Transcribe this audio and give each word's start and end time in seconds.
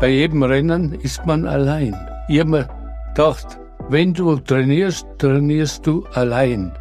bei 0.00 0.08
jedem 0.08 0.42
Rennen 0.42 0.92
ist 0.92 1.24
man 1.24 1.46
allein. 1.46 1.96
Ich 2.28 2.40
habe 2.40 2.50
mir 2.50 2.68
gedacht, 3.14 3.58
wenn 3.88 4.12
du 4.12 4.36
trainierst, 4.36 5.06
trainierst 5.18 5.86
du 5.86 6.04
allein. 6.12 6.72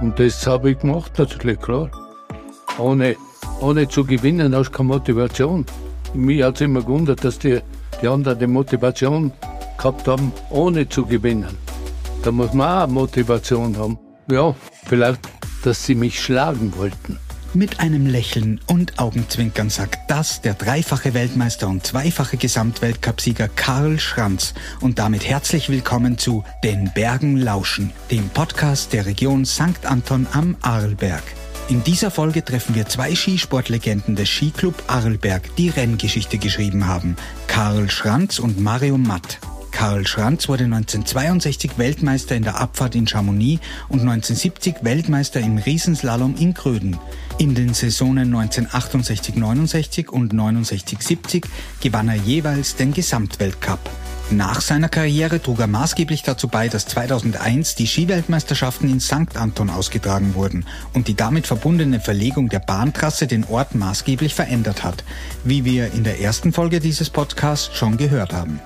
Und 0.00 0.18
das 0.18 0.46
habe 0.46 0.70
ich 0.70 0.78
gemacht, 0.78 1.12
natürlich, 1.18 1.58
klar. 1.58 1.90
Ohne, 2.78 3.16
ohne 3.60 3.88
zu 3.88 4.04
gewinnen, 4.04 4.54
hast 4.54 4.68
du 4.68 4.76
keine 4.76 4.88
Motivation. 4.88 5.64
Mich 6.14 6.42
hat 6.42 6.56
es 6.56 6.60
immer 6.60 6.82
gewundert, 6.82 7.24
dass 7.24 7.38
die, 7.38 7.60
die 8.00 8.08
anderen 8.08 8.38
die 8.38 8.46
Motivation 8.46 9.32
gehabt 9.78 10.06
haben, 10.06 10.32
ohne 10.50 10.88
zu 10.88 11.04
gewinnen. 11.04 11.56
Da 12.22 12.30
muss 12.30 12.52
man 12.52 12.82
auch 12.82 12.88
Motivation 12.88 13.76
haben. 13.76 13.98
Ja, 14.30 14.54
vielleicht, 14.84 15.20
dass 15.64 15.84
sie 15.84 15.94
mich 15.94 16.20
schlagen 16.20 16.72
wollten. 16.76 17.18
Mit 17.56 17.80
einem 17.80 18.04
Lächeln 18.04 18.60
und 18.66 18.98
Augenzwinkern 18.98 19.70
sagt 19.70 20.10
das 20.10 20.42
der 20.42 20.52
dreifache 20.52 21.14
Weltmeister 21.14 21.68
und 21.68 21.86
zweifache 21.86 22.36
Gesamtweltcupsieger 22.36 23.48
Karl 23.48 23.98
Schranz 23.98 24.52
und 24.82 24.98
damit 24.98 25.26
herzlich 25.26 25.70
willkommen 25.70 26.18
zu 26.18 26.44
Den 26.62 26.92
Bergen 26.92 27.38
lauschen, 27.38 27.92
dem 28.10 28.28
Podcast 28.28 28.92
der 28.92 29.06
Region 29.06 29.46
St. 29.46 29.86
Anton 29.86 30.26
am 30.32 30.54
Arlberg. 30.60 31.22
In 31.70 31.82
dieser 31.82 32.10
Folge 32.10 32.44
treffen 32.44 32.74
wir 32.74 32.88
zwei 32.88 33.14
Skisportlegenden 33.14 34.16
des 34.16 34.28
Skiclub 34.28 34.74
Arlberg, 34.86 35.56
die 35.56 35.70
Renngeschichte 35.70 36.36
geschrieben 36.36 36.86
haben. 36.86 37.16
Karl 37.46 37.88
Schranz 37.88 38.38
und 38.38 38.60
Mario 38.60 38.98
Matt. 38.98 39.38
Karl 39.76 40.06
Schranz 40.06 40.48
wurde 40.48 40.64
1962 40.64 41.72
Weltmeister 41.76 42.34
in 42.34 42.44
der 42.44 42.58
Abfahrt 42.58 42.94
in 42.94 43.06
Chamonix 43.06 43.60
und 43.90 44.00
1970 44.00 44.76
Weltmeister 44.80 45.38
im 45.40 45.58
Riesenslalom 45.58 46.34
in 46.38 46.54
Gröden. 46.54 46.96
In 47.36 47.54
den 47.54 47.74
Saisonen 47.74 48.34
1968-69 48.34 50.08
und 50.08 50.32
69-70 50.32 51.44
gewann 51.82 52.08
er 52.08 52.14
jeweils 52.14 52.76
den 52.76 52.94
Gesamtweltcup. 52.94 53.78
Nach 54.30 54.62
seiner 54.62 54.88
Karriere 54.88 55.42
trug 55.42 55.60
er 55.60 55.66
maßgeblich 55.66 56.22
dazu 56.22 56.48
bei, 56.48 56.68
dass 56.68 56.86
2001 56.86 57.74
die 57.74 57.86
Skiweltmeisterschaften 57.86 58.88
in 58.88 59.00
St. 59.00 59.36
Anton 59.36 59.68
ausgetragen 59.68 60.34
wurden 60.34 60.64
und 60.94 61.06
die 61.06 61.16
damit 61.16 61.46
verbundene 61.46 62.00
Verlegung 62.00 62.48
der 62.48 62.60
Bahntrasse 62.60 63.26
den 63.26 63.44
Ort 63.44 63.74
maßgeblich 63.74 64.34
verändert 64.34 64.84
hat, 64.84 65.04
wie 65.44 65.66
wir 65.66 65.92
in 65.92 66.02
der 66.02 66.22
ersten 66.22 66.54
Folge 66.54 66.80
dieses 66.80 67.10
Podcasts 67.10 67.76
schon 67.76 67.98
gehört 67.98 68.32
haben. 68.32 68.58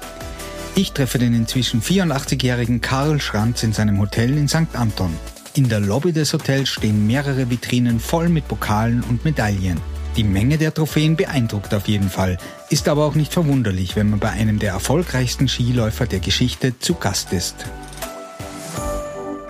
Ich 0.77 0.93
treffe 0.93 1.19
den 1.19 1.35
inzwischen 1.35 1.83
84-jährigen 1.83 2.81
Karl 2.81 3.21
Schranz 3.21 3.63
in 3.63 3.73
seinem 3.73 3.99
Hotel 3.99 4.37
in 4.37 4.49
St. 4.49 4.75
Anton. 4.75 5.15
In 5.55 5.69
der 5.69 5.81
Lobby 5.81 6.12
des 6.12 6.33
Hotels 6.33 6.69
stehen 6.69 7.07
mehrere 7.07 7.51
Vitrinen 7.51 7.99
voll 7.99 8.29
mit 8.29 8.47
Pokalen 8.47 9.03
und 9.09 9.25
Medaillen. 9.25 9.81
Die 10.17 10.25
Menge 10.25 10.59
der 10.59 10.73
Trophäen 10.73 11.17
beeindruckt 11.17 11.75
auf 11.75 11.89
jeden 11.89 12.09
Fall, 12.09 12.39
ist 12.69 12.89
aber 12.89 13.05
auch 13.05 13.15
nicht 13.15 13.33
verwunderlich, 13.33 13.97
wenn 13.97 14.11
man 14.11 14.21
bei 14.21 14.31
einem 14.31 14.59
der 14.59 14.73
erfolgreichsten 14.73 15.49
Skiläufer 15.49 16.07
der 16.07 16.21
Geschichte 16.21 16.79
zu 16.79 16.95
Gast 16.95 17.33
ist. 17.33 17.67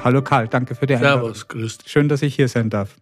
Hallo 0.02 0.22
Karl, 0.22 0.48
danke 0.48 0.74
für 0.74 0.86
die 0.86 0.94
Einladung. 0.94 1.34
Servus, 1.34 1.48
grüß 1.48 1.78
dich. 1.78 1.92
Schön, 1.92 2.08
dass 2.08 2.22
ich 2.22 2.34
hier 2.34 2.48
sein 2.48 2.70
darf. 2.70 2.96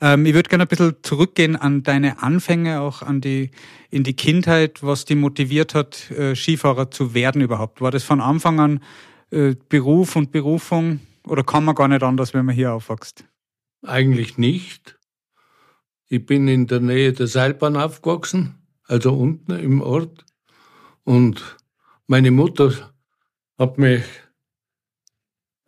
Ähm, 0.00 0.26
ich 0.26 0.34
würde 0.34 0.48
gerne 0.48 0.64
ein 0.64 0.68
bisschen 0.68 0.96
zurückgehen 1.02 1.56
an 1.56 1.82
deine 1.82 2.22
Anfänge, 2.22 2.80
auch 2.80 3.02
an 3.02 3.20
die, 3.20 3.50
in 3.90 4.04
die 4.04 4.14
Kindheit, 4.14 4.82
was 4.82 5.04
dich 5.04 5.16
motiviert 5.16 5.74
hat, 5.74 6.10
äh, 6.10 6.34
Skifahrer 6.34 6.90
zu 6.90 7.14
werden 7.14 7.40
überhaupt. 7.40 7.80
War 7.80 7.90
das 7.90 8.04
von 8.04 8.20
Anfang 8.20 8.60
an 8.60 8.80
äh, 9.30 9.54
Beruf 9.68 10.16
und 10.16 10.32
Berufung 10.32 11.00
oder 11.26 11.42
kann 11.44 11.64
man 11.64 11.74
gar 11.74 11.88
nicht 11.88 12.02
anders, 12.02 12.34
wenn 12.34 12.44
man 12.44 12.54
hier 12.54 12.72
aufwächst? 12.72 13.24
Eigentlich 13.82 14.38
nicht. 14.38 14.98
Ich 16.08 16.24
bin 16.24 16.46
in 16.46 16.66
der 16.66 16.80
Nähe 16.80 17.12
der 17.12 17.26
Seilbahn 17.26 17.76
aufgewachsen, 17.76 18.54
also 18.84 19.12
unten 19.14 19.52
im 19.52 19.80
Ort. 19.80 20.24
Und 21.02 21.56
meine 22.06 22.30
Mutter 22.30 22.72
hat 23.58 23.78
mich, 23.78 24.04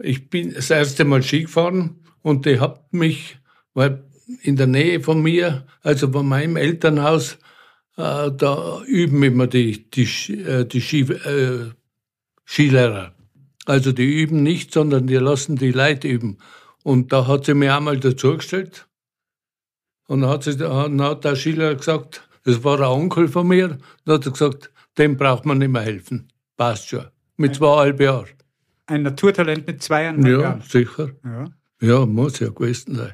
ich 0.00 0.30
bin 0.30 0.54
das 0.54 0.70
erste 0.70 1.04
Mal 1.04 1.22
Ski 1.22 1.42
gefahren 1.42 2.04
und 2.22 2.46
die 2.46 2.60
hat 2.60 2.92
mich, 2.92 3.38
weil 3.74 4.07
in 4.42 4.56
der 4.56 4.66
Nähe 4.66 5.00
von 5.00 5.22
mir, 5.22 5.66
also 5.82 6.10
von 6.12 6.26
meinem 6.28 6.56
Elternhaus, 6.56 7.38
äh, 7.96 8.30
da 8.30 8.82
üben 8.86 9.22
immer 9.22 9.46
die, 9.46 9.90
die, 9.90 10.04
äh, 10.42 10.64
die 10.66 10.80
Ski, 10.80 11.00
äh, 11.00 11.70
Skilehrer. 12.46 13.12
Also 13.66 13.92
die 13.92 14.22
üben 14.22 14.42
nicht, 14.42 14.72
sondern 14.72 15.06
die 15.06 15.16
lassen 15.16 15.56
die 15.56 15.72
Leute 15.72 16.08
üben. 16.08 16.38
Und 16.82 17.12
da 17.12 17.26
hat 17.26 17.44
sie 17.46 17.54
mir 17.54 17.76
einmal 17.76 17.98
dazugestellt. 17.98 18.86
Und 20.06 20.22
dann 20.22 20.30
hat, 20.30 20.44
sie, 20.44 20.56
dann 20.56 21.02
hat 21.02 21.24
der 21.24 21.36
Skilehrer 21.36 21.74
gesagt, 21.74 22.26
das 22.44 22.64
war 22.64 22.78
ein 22.80 22.86
Onkel 22.86 23.28
von 23.28 23.46
mir, 23.46 23.78
dann 24.04 24.14
hat 24.14 24.26
er 24.26 24.32
gesagt, 24.32 24.70
dem 24.96 25.16
braucht 25.16 25.44
man 25.44 25.58
nicht 25.58 25.70
mehr 25.70 25.82
helfen. 25.82 26.28
Passt 26.56 26.88
schon. 26.88 27.04
Mit 27.36 27.54
zweieinhalb 27.56 28.00
Jahren. 28.00 28.28
Ein 28.86 29.02
Naturtalent 29.02 29.66
mit 29.66 29.82
zweieinhalb 29.82 30.26
Ja, 30.26 30.40
Jahren. 30.40 30.62
sicher. 30.62 31.10
Ja. 31.24 31.44
Ja, 31.80 32.06
muss 32.06 32.40
ja 32.40 32.48
gewesen 32.48 32.96
sein. 32.96 33.12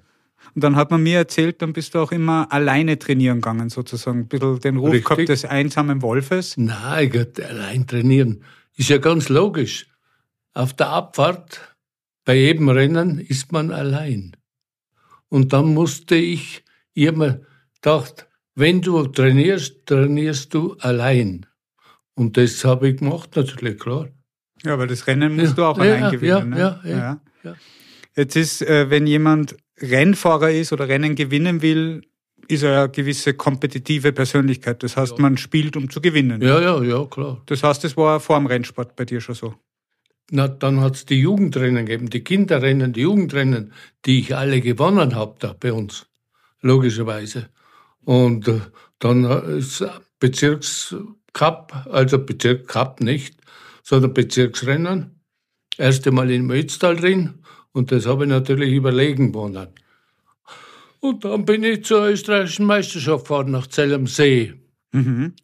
Und 0.54 0.62
dann 0.62 0.76
hat 0.76 0.90
man 0.90 1.02
mir 1.02 1.18
erzählt, 1.18 1.60
dann 1.62 1.72
bist 1.72 1.94
du 1.94 1.98
auch 1.98 2.12
immer 2.12 2.50
alleine 2.52 2.98
trainieren 2.98 3.38
gegangen, 3.40 3.70
sozusagen. 3.70 4.20
Ein 4.20 4.28
bisschen 4.28 4.60
den 4.60 4.76
Ruf 4.76 4.92
Richtig. 4.92 5.04
gehabt 5.08 5.28
des 5.28 5.44
einsamen 5.44 6.00
Wolfes. 6.02 6.56
Nein, 6.56 7.10
Gott, 7.10 7.40
allein 7.40 7.86
trainieren. 7.86 8.42
Ist 8.76 8.88
ja 8.88 8.98
ganz 8.98 9.28
logisch. 9.28 9.86
Auf 10.52 10.72
der 10.74 10.90
Abfahrt, 10.90 11.76
bei 12.24 12.36
jedem 12.36 12.68
Rennen, 12.68 13.18
ist 13.18 13.50
man 13.50 13.72
allein. 13.72 14.36
Und 15.28 15.52
dann 15.52 15.74
musste 15.74 16.14
ich, 16.14 16.62
ich 16.92 17.08
hab 17.08 17.16
mir 17.16 17.44
gedacht, 17.74 18.28
wenn 18.54 18.80
du 18.80 19.04
trainierst, 19.08 19.86
trainierst 19.86 20.54
du 20.54 20.74
allein. 20.78 21.46
Und 22.14 22.36
das 22.36 22.64
habe 22.64 22.90
ich 22.90 22.98
gemacht, 22.98 23.34
natürlich, 23.34 23.80
klar. 23.80 24.08
Ja, 24.62 24.78
weil 24.78 24.86
das 24.86 25.06
Rennen 25.08 25.34
musst 25.34 25.58
du 25.58 25.64
auch 25.64 25.76
Ja, 25.78 25.82
allein 25.82 26.02
ja, 26.04 26.10
gewinnen. 26.10 26.50
ne? 26.50 26.58
ja, 26.58 26.80
ja, 26.88 27.20
ja. 27.42 27.54
Jetzt 28.14 28.36
ist, 28.36 28.62
äh, 28.62 28.88
wenn 28.90 29.08
jemand 29.08 29.56
Rennfahrer 29.80 30.50
ist 30.50 30.72
oder 30.72 30.88
Rennen 30.88 31.14
gewinnen 31.14 31.62
will, 31.62 32.02
ist 32.48 32.62
er 32.62 32.78
eine 32.78 32.88
gewisse 32.90 33.34
kompetitive 33.34 34.12
Persönlichkeit. 34.12 34.82
Das 34.82 34.96
heißt, 34.96 35.18
man 35.18 35.36
spielt, 35.36 35.76
um 35.76 35.90
zu 35.90 36.00
gewinnen. 36.00 36.42
Ja, 36.42 36.60
ja, 36.60 36.82
ja, 36.82 37.04
klar. 37.06 37.42
Das 37.46 37.62
heißt, 37.62 37.84
das 37.84 37.96
war 37.96 38.20
vor 38.20 38.38
dem 38.38 38.46
Rennsport 38.46 38.96
bei 38.96 39.04
dir 39.04 39.20
schon 39.20 39.34
so. 39.34 39.54
Na, 40.30 40.48
dann 40.48 40.80
hat's 40.80 41.04
die 41.04 41.20
Jugendrennen 41.20 41.86
gegeben, 41.86 42.08
die 42.08 42.24
Kinderrennen, 42.24 42.92
die 42.92 43.02
Jugendrennen, 43.02 43.72
die 44.06 44.20
ich 44.20 44.34
alle 44.34 44.60
gewonnen 44.60 45.14
habe 45.14 45.34
da 45.38 45.54
bei 45.58 45.72
uns, 45.72 46.06
logischerweise. 46.62 47.50
Und 48.04 48.48
äh, 48.48 48.60
dann 48.98 49.24
äh, 49.24 49.58
ist 49.58 49.84
Bezirkscup, 50.20 51.74
also 51.90 52.18
Bezirkscup 52.18 53.00
nicht, 53.00 53.36
sondern 53.82 54.14
Bezirksrennen. 54.14 55.20
Erste 55.76 56.10
Mal 56.10 56.30
in 56.30 56.46
Mötztal 56.46 56.96
drin 56.96 57.43
und 57.74 57.90
das 57.90 58.06
habe 58.06 58.24
ich 58.24 58.30
natürlich 58.30 58.72
überlegen 58.72 59.32
gewonnen. 59.32 59.68
Und 61.00 61.24
dann 61.24 61.44
bin 61.44 61.64
ich 61.64 61.84
zur 61.84 62.08
österreichischen 62.08 62.66
Meisterschaft 62.66 63.24
gefahren 63.24 63.50
nach 63.50 63.66
Zell 63.66 63.92
am 63.92 64.06
See. 64.06 64.54
Mhm. 64.92 65.34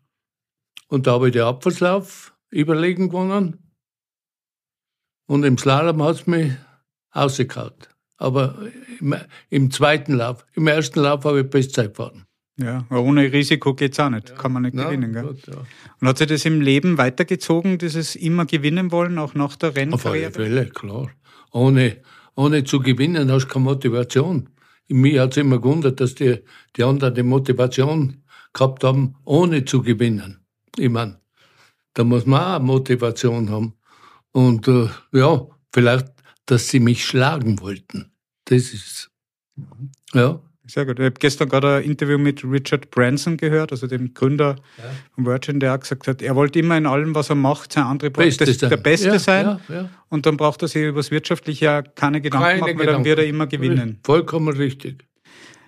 Und 0.88 1.06
da 1.06 1.12
habe 1.12 1.26
ich 1.26 1.32
den 1.32 1.42
Abfahrtslauf 1.42 2.32
überlegen 2.50 3.08
gewonnen. 3.08 3.58
Und 5.26 5.44
im 5.44 5.58
Slalom 5.58 6.02
hat 6.02 6.16
es 6.16 6.26
mich 6.26 6.52
ausgekaut. 7.10 7.88
Aber 8.16 8.56
im, 9.00 9.14
im 9.50 9.70
zweiten 9.70 10.14
Lauf, 10.14 10.46
im 10.54 10.66
ersten 10.66 11.00
Lauf 11.00 11.24
habe 11.24 11.40
ich 11.40 11.50
Bestzeit 11.50 11.90
gefahren. 11.90 12.26
Ja, 12.58 12.86
ohne 12.90 13.32
Risiko 13.32 13.74
geht's 13.74 13.98
auch 13.98 14.10
nicht. 14.10 14.36
Kann 14.36 14.52
man 14.52 14.62
nicht 14.62 14.74
Na, 14.74 14.84
gewinnen. 14.84 15.12
Gell? 15.12 15.22
gut, 15.22 15.46
ja. 15.46 15.54
Und 16.00 16.08
hat 16.08 16.18
sich 16.18 16.26
das 16.26 16.44
im 16.44 16.60
Leben 16.60 16.96
weitergezogen, 16.98 17.78
dieses 17.78 18.16
immer 18.16 18.44
gewinnen 18.44 18.92
wollen, 18.92 19.18
auch 19.18 19.34
nach 19.34 19.56
der 19.56 19.70
Auf 19.70 19.76
alle 19.76 19.86
Rennkarriere? 19.86 20.32
Fälle, 20.32 20.66
klar. 20.66 21.10
Ohne, 21.52 21.96
ohne 22.36 22.64
zu 22.64 22.80
gewinnen 22.80 23.30
hast 23.30 23.46
du 23.46 23.52
keine 23.52 23.64
Motivation. 23.64 24.48
Mir 24.88 25.22
hat 25.22 25.32
es 25.32 25.36
immer 25.36 25.60
gewundert, 25.60 26.00
dass 26.00 26.14
die, 26.14 26.38
die 26.76 26.84
anderen 26.84 27.14
die 27.14 27.22
Motivation 27.22 28.22
gehabt 28.52 28.82
haben, 28.82 29.16
ohne 29.24 29.64
zu 29.64 29.82
gewinnen. 29.82 30.44
Ich 30.76 30.88
mein, 30.88 31.16
da 31.94 32.04
muss 32.04 32.26
man 32.26 32.60
auch 32.60 32.64
Motivation 32.64 33.50
haben. 33.50 33.74
Und 34.32 34.66
äh, 34.68 34.88
ja, 35.12 35.46
vielleicht, 35.72 36.08
dass 36.46 36.68
sie 36.68 36.80
mich 36.80 37.04
schlagen 37.04 37.60
wollten. 37.60 38.12
Das 38.46 38.72
ist 38.72 39.10
ja. 40.12 40.40
Sehr 40.70 40.86
gut. 40.86 40.98
Ich 41.00 41.04
habe 41.04 41.14
gestern 41.18 41.48
gerade 41.48 41.76
ein 41.76 41.82
Interview 41.84 42.16
mit 42.16 42.44
Richard 42.44 42.90
Branson 42.90 43.36
gehört, 43.36 43.72
also 43.72 43.86
dem 43.88 44.14
Gründer 44.14 44.56
von 45.14 45.26
Virgin, 45.26 45.58
der 45.58 45.74
auch 45.74 45.80
gesagt 45.80 46.06
hat, 46.06 46.22
er 46.22 46.36
wollte 46.36 46.60
immer 46.60 46.76
in 46.78 46.86
allem, 46.86 47.14
was 47.14 47.28
er 47.28 47.34
macht, 47.34 47.72
sein 47.72 47.84
andere 47.84 48.10
Beste 48.10 48.44
das, 48.44 48.58
der 48.58 48.76
Beste 48.76 49.08
Ja, 49.08 49.18
sein. 49.18 49.46
ja, 49.46 49.60
ja. 49.68 49.90
Und 50.08 50.26
dann 50.26 50.36
braucht 50.36 50.62
er 50.62 50.68
sich 50.68 50.82
über 50.84 51.00
das 51.00 51.10
Wirtschaftliche 51.10 51.64
ja 51.64 51.82
keine 51.82 52.20
Gedanken 52.20 52.46
Keine 52.46 52.60
machen, 52.60 52.68
weil 52.78 52.86
dann 52.86 53.02
Gedanken. 53.02 53.04
wird 53.04 53.18
er 53.18 53.26
immer 53.26 53.46
gewinnen. 53.48 53.98
Vollkommen 54.04 54.56
richtig. 54.56 55.04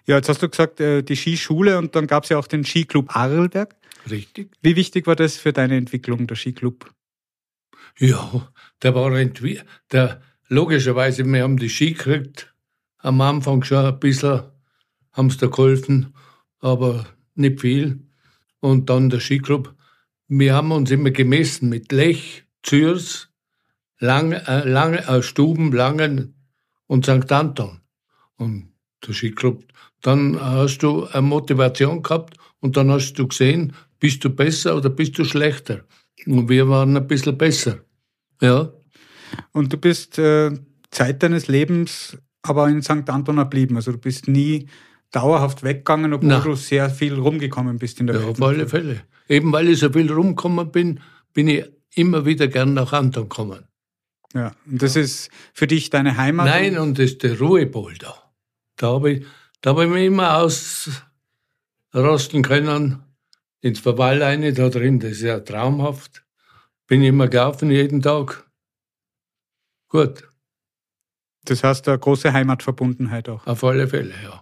Ja, 0.07 0.17
jetzt 0.17 0.29
hast 0.29 0.43
du 0.43 0.49
gesagt, 0.49 0.81
äh, 0.81 1.03
die 1.03 1.17
Skischule 1.17 1.79
und 1.79 1.95
dann 1.97 2.07
gab 2.07 2.25
es 2.25 2.31
ja 2.31 2.39
auch 2.39 2.47
den 2.47 2.65
Skiclub 2.65 3.15
Arlberg. 3.17 3.75
Richtig. 4.11 4.51
Wie 4.63 4.77
wichtig 4.77 5.07
war 5.07 5.17
das 5.17 5.37
für 5.37 5.53
deine 5.53 5.77
Entwicklung, 5.77 6.27
der 6.27 6.37
Skiclub? 6.37 6.93
Ja, 7.99 8.49
der 8.83 8.95
war 8.95 9.11
der 9.93 10.21
logischerweise, 10.49 11.25
wir 11.25 11.43
haben 11.43 11.57
die 11.57 11.69
Ski 11.71 11.93
gekriegt, 11.93 12.53
am 12.99 13.21
Anfang 13.21 13.63
schon 13.65 13.85
ein 13.85 13.99
bisschen, 14.01 14.43
haben 15.13 15.31
sie 15.31 15.39
da 15.39 15.47
geholfen, 15.47 16.15
aber 16.61 17.07
nicht 17.35 17.61
viel. 17.61 18.01
Und 18.61 18.91
dann 18.91 19.11
der 19.11 19.21
Skiclub, 19.21 19.75
wir 20.29 20.55
haben 20.55 20.73
uns 20.73 20.91
immer 20.91 21.11
gemessen 21.11 21.69
mit 21.69 21.93
Lech, 21.93 22.45
Zürs, 22.63 23.29
Lange, 23.99 24.47
äh, 24.49 24.69
Lange, 24.69 25.07
äh, 25.07 25.23
Stuben, 25.23 25.73
Langen 25.73 26.35
und 26.87 27.05
St. 27.05 27.31
Anton. 27.31 27.81
Und 28.37 28.73
der 29.07 29.13
Skiclub, 29.13 29.65
dann 30.01 30.41
hast 30.41 30.79
du 30.79 31.07
eine 31.07 31.23
Motivation 31.23 32.03
gehabt 32.03 32.37
und 32.61 32.77
dann 32.77 32.91
hast 32.91 33.15
du 33.15 33.29
gesehen, 33.29 33.75
bist 34.01 34.25
du 34.25 34.31
besser 34.31 34.77
oder 34.77 34.91
bist 34.91 35.19
du 35.19 35.25
schlechter. 35.25 35.85
Und 36.27 36.49
wir 36.49 36.69
waren 36.69 36.97
ein 36.97 37.07
bisschen 37.07 37.39
besser. 37.39 37.81
Ja. 38.41 38.73
Und 39.53 39.73
du 39.73 39.77
bist 39.77 40.19
äh, 40.19 40.53
Zeit 40.91 41.23
deines 41.23 41.49
Lebens 41.49 42.17
aber 42.43 42.69
in 42.69 42.83
St. 42.83 43.09
Anton 43.09 43.37
geblieben. 43.37 43.77
Also 43.77 43.93
du 43.93 43.99
bist 43.99 44.29
nie 44.29 44.67
dauerhaft 45.13 45.63
weggegangen, 45.63 46.13
obwohl 46.13 46.29
Nein. 46.29 46.43
du 46.43 46.57
sehr 46.57 46.91
viel 46.91 47.15
rumgekommen 47.15 47.79
bist 47.79 48.01
in 48.01 48.09
der 48.09 48.17
Welt. 48.17 48.25
Ja, 48.25 48.31
auf 48.31 48.43
alle 48.43 48.67
Fälle. 48.67 49.03
Eben 49.29 49.53
weil 49.53 49.69
ich 49.69 49.79
so 49.79 49.91
viel 49.91 50.11
rumgekommen 50.11 50.73
bin, 50.73 51.01
bin 51.33 51.49
ich 51.49 51.65
immer 51.95 52.25
wieder 52.25 52.49
gern 52.49 52.75
nach 52.75 52.93
Anton 52.93 53.29
gekommen. 53.29 53.65
Ja, 54.35 54.53
und 54.67 54.83
das 54.83 54.95
ja. 54.95 55.03
ist 55.03 55.31
für 55.53 55.67
dich 55.67 55.91
deine 55.91 56.17
Heimat? 56.17 56.47
Nein, 56.47 56.79
und 56.79 56.99
das 56.99 57.11
ist 57.13 57.23
der 57.23 57.39
Ruhepol 57.39 57.95
da. 57.99 58.15
Da 58.77 58.95
habe 58.95 59.13
ich, 59.13 59.27
da 59.61 59.71
habe 59.71 59.85
ich 59.85 59.91
mich 59.91 60.07
immer 60.07 60.39
ausrosten 60.39 62.43
können 62.43 63.03
ins 63.61 63.81
Verwalleine 63.81 64.55
da 64.55 64.71
drin. 64.71 65.01
Das 65.01 65.13
ist 65.13 65.23
ja 65.23 65.41
traumhaft. 65.41 66.25
Bin 66.87 67.03
immer 67.03 67.29
gelaufen 67.29 67.71
jeden 67.71 68.03
Tag. 68.03 68.51
Gut. 69.89 70.29
Das 71.45 71.63
heißt, 71.63 71.89
eine 71.89 71.99
große 71.99 72.33
Heimatverbundenheit 72.33 73.29
auch. 73.29 73.47
Auf 73.47 73.63
alle 73.65 73.87
Fälle, 73.87 74.15
ja. 74.23 74.42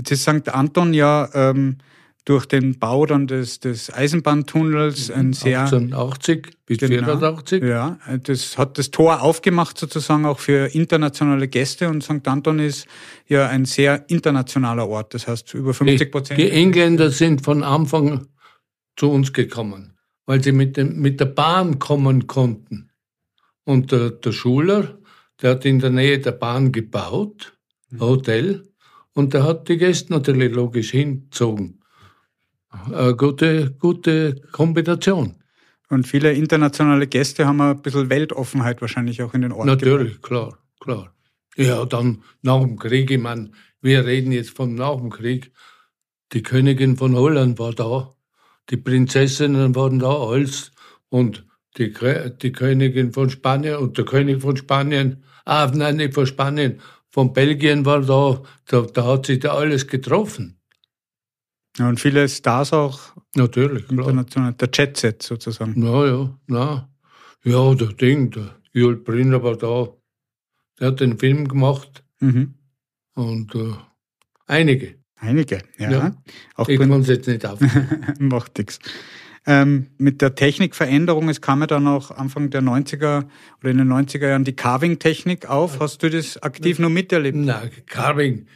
Jetzt 0.00 0.12
ist 0.12 0.22
St. 0.22 0.48
Anton 0.48 0.94
ja 0.94 1.28
ähm, 1.34 1.76
durch 2.24 2.46
den 2.46 2.78
Bau 2.78 3.04
dann 3.04 3.26
des, 3.26 3.60
des 3.60 3.92
Eisenbahntunnels 3.92 5.10
ein 5.10 5.34
sehr 5.34 5.60
1880 5.60 6.48
bis 6.64 6.78
genau, 6.78 7.04
480. 7.04 7.62
Ja, 7.62 7.98
das 8.22 8.56
hat 8.56 8.78
das 8.78 8.90
Tor 8.90 9.20
aufgemacht 9.20 9.76
sozusagen 9.76 10.24
auch 10.24 10.38
für 10.38 10.74
internationale 10.74 11.48
Gäste 11.48 11.90
und 11.90 12.02
St. 12.02 12.26
Anton 12.26 12.60
ist 12.60 12.86
ja 13.26 13.46
ein 13.46 13.66
sehr 13.66 14.08
internationaler 14.08 14.88
Ort. 14.88 15.12
Das 15.12 15.28
heißt 15.28 15.52
über 15.52 15.74
50 15.74 16.10
Prozent. 16.10 16.40
Die, 16.40 16.44
die 16.44 16.50
Engländer 16.50 17.10
sind 17.10 17.44
von 17.44 17.62
Anfang 17.62 18.26
zu 18.96 19.10
uns 19.10 19.34
gekommen, 19.34 19.98
weil 20.24 20.42
sie 20.42 20.52
mit, 20.52 20.78
dem, 20.78 20.98
mit 20.98 21.20
der 21.20 21.26
Bahn 21.26 21.78
kommen 21.78 22.26
konnten. 22.26 22.90
Und 23.64 23.92
der, 23.92 24.10
der 24.12 24.32
Schuler, 24.32 24.98
der 25.42 25.50
hat 25.50 25.66
in 25.66 25.78
der 25.78 25.90
Nähe 25.90 26.18
der 26.18 26.32
Bahn 26.32 26.72
gebaut, 26.72 27.52
ein 27.92 28.00
Hotel, 28.00 28.69
und 29.14 29.34
der 29.34 29.44
hat 29.44 29.68
die 29.68 29.76
Gäste 29.76 30.12
natürlich 30.12 30.54
logisch 30.54 30.90
hinzogen. 30.90 31.80
Eine 32.70 33.16
gute, 33.16 33.72
gute 33.72 34.40
Kombination. 34.52 35.36
Und 35.88 36.06
viele 36.06 36.32
internationale 36.32 37.08
Gäste 37.08 37.46
haben 37.46 37.60
ein 37.60 37.82
bisschen 37.82 38.10
Weltoffenheit 38.10 38.80
wahrscheinlich 38.80 39.22
auch 39.22 39.34
in 39.34 39.42
den 39.42 39.52
Ort. 39.52 39.66
Natürlich, 39.66 40.22
klar, 40.22 40.56
klar. 40.78 41.12
Ja, 41.56 41.84
dann 41.84 42.22
nach 42.42 42.60
dem 42.60 42.78
Krieg, 42.78 43.10
ich 43.10 43.18
meine, 43.18 43.50
wir 43.80 44.06
reden 44.06 44.30
jetzt 44.30 44.50
von 44.50 44.74
nach 44.76 44.96
dem 44.96 45.10
Krieg. 45.10 45.52
Die 46.32 46.42
Königin 46.42 46.96
von 46.96 47.16
Holland 47.16 47.58
war 47.58 47.72
da, 47.72 48.14
die 48.70 48.76
Prinzessinnen 48.76 49.74
waren 49.74 49.98
da, 49.98 50.16
alles. 50.16 50.70
Und 51.08 51.44
die, 51.76 51.92
die 52.40 52.52
Königin 52.52 53.12
von 53.12 53.30
Spanien 53.30 53.76
und 53.76 53.98
der 53.98 54.04
König 54.04 54.42
von 54.42 54.56
Spanien, 54.56 55.24
ah, 55.44 55.68
nein, 55.74 55.96
nicht 55.96 56.14
von 56.14 56.26
Spanien, 56.26 56.80
von 57.10 57.32
Belgien 57.32 57.84
war 57.84 58.02
da, 58.02 58.42
da, 58.66 58.82
da 58.82 59.06
hat 59.06 59.26
sich 59.26 59.40
da 59.40 59.54
alles 59.54 59.86
getroffen. 59.86 60.60
Ja, 61.78 61.88
und 61.88 62.00
viele 62.00 62.28
Stars 62.28 62.72
auch. 62.72 63.00
Natürlich, 63.34 63.90
international. 63.90 64.54
Der 64.54 64.68
Jet-Set 64.72 65.22
sozusagen. 65.22 65.82
Ja, 65.82 66.06
ja, 66.06 66.38
na. 66.46 66.88
Ja, 67.44 67.74
der 67.74 67.88
Ding, 67.88 68.30
der 68.30 68.56
Jul 68.72 68.96
Brinner 68.96 69.42
war 69.42 69.56
da. 69.56 69.88
Der 70.78 70.88
hat 70.88 71.00
den 71.00 71.18
Film 71.18 71.48
gemacht. 71.48 72.04
Mhm. 72.20 72.54
Und 73.14 73.54
äh, 73.54 73.74
einige. 74.46 74.96
Einige, 75.16 75.62
ja. 75.78 75.90
ja. 75.90 76.16
Auch 76.54 76.68
ich 76.68 76.78
kann 76.78 76.92
es 76.92 77.08
jetzt 77.08 77.28
nicht 77.28 77.46
auf. 77.46 77.60
Macht 78.18 78.58
nichts. 78.58 78.78
Ähm, 79.46 79.86
mit 79.96 80.20
der 80.20 80.34
Technikveränderung, 80.34 81.30
es 81.30 81.40
kam 81.40 81.60
ja 81.60 81.66
dann 81.66 81.86
auch 81.86 82.10
Anfang 82.10 82.50
der 82.50 82.60
90er 82.60 83.24
oder 83.60 83.70
in 83.70 83.78
den 83.78 83.90
90er 83.90 84.28
Jahren 84.28 84.44
die 84.44 84.54
Carving-Technik 84.54 85.48
auf. 85.48 85.80
Hast 85.80 86.02
du 86.02 86.10
das 86.10 86.42
aktiv 86.42 86.78
noch 86.78 86.90
miterlebt? 86.90 87.38
Nein, 87.38 87.70
Carving. 87.86 88.46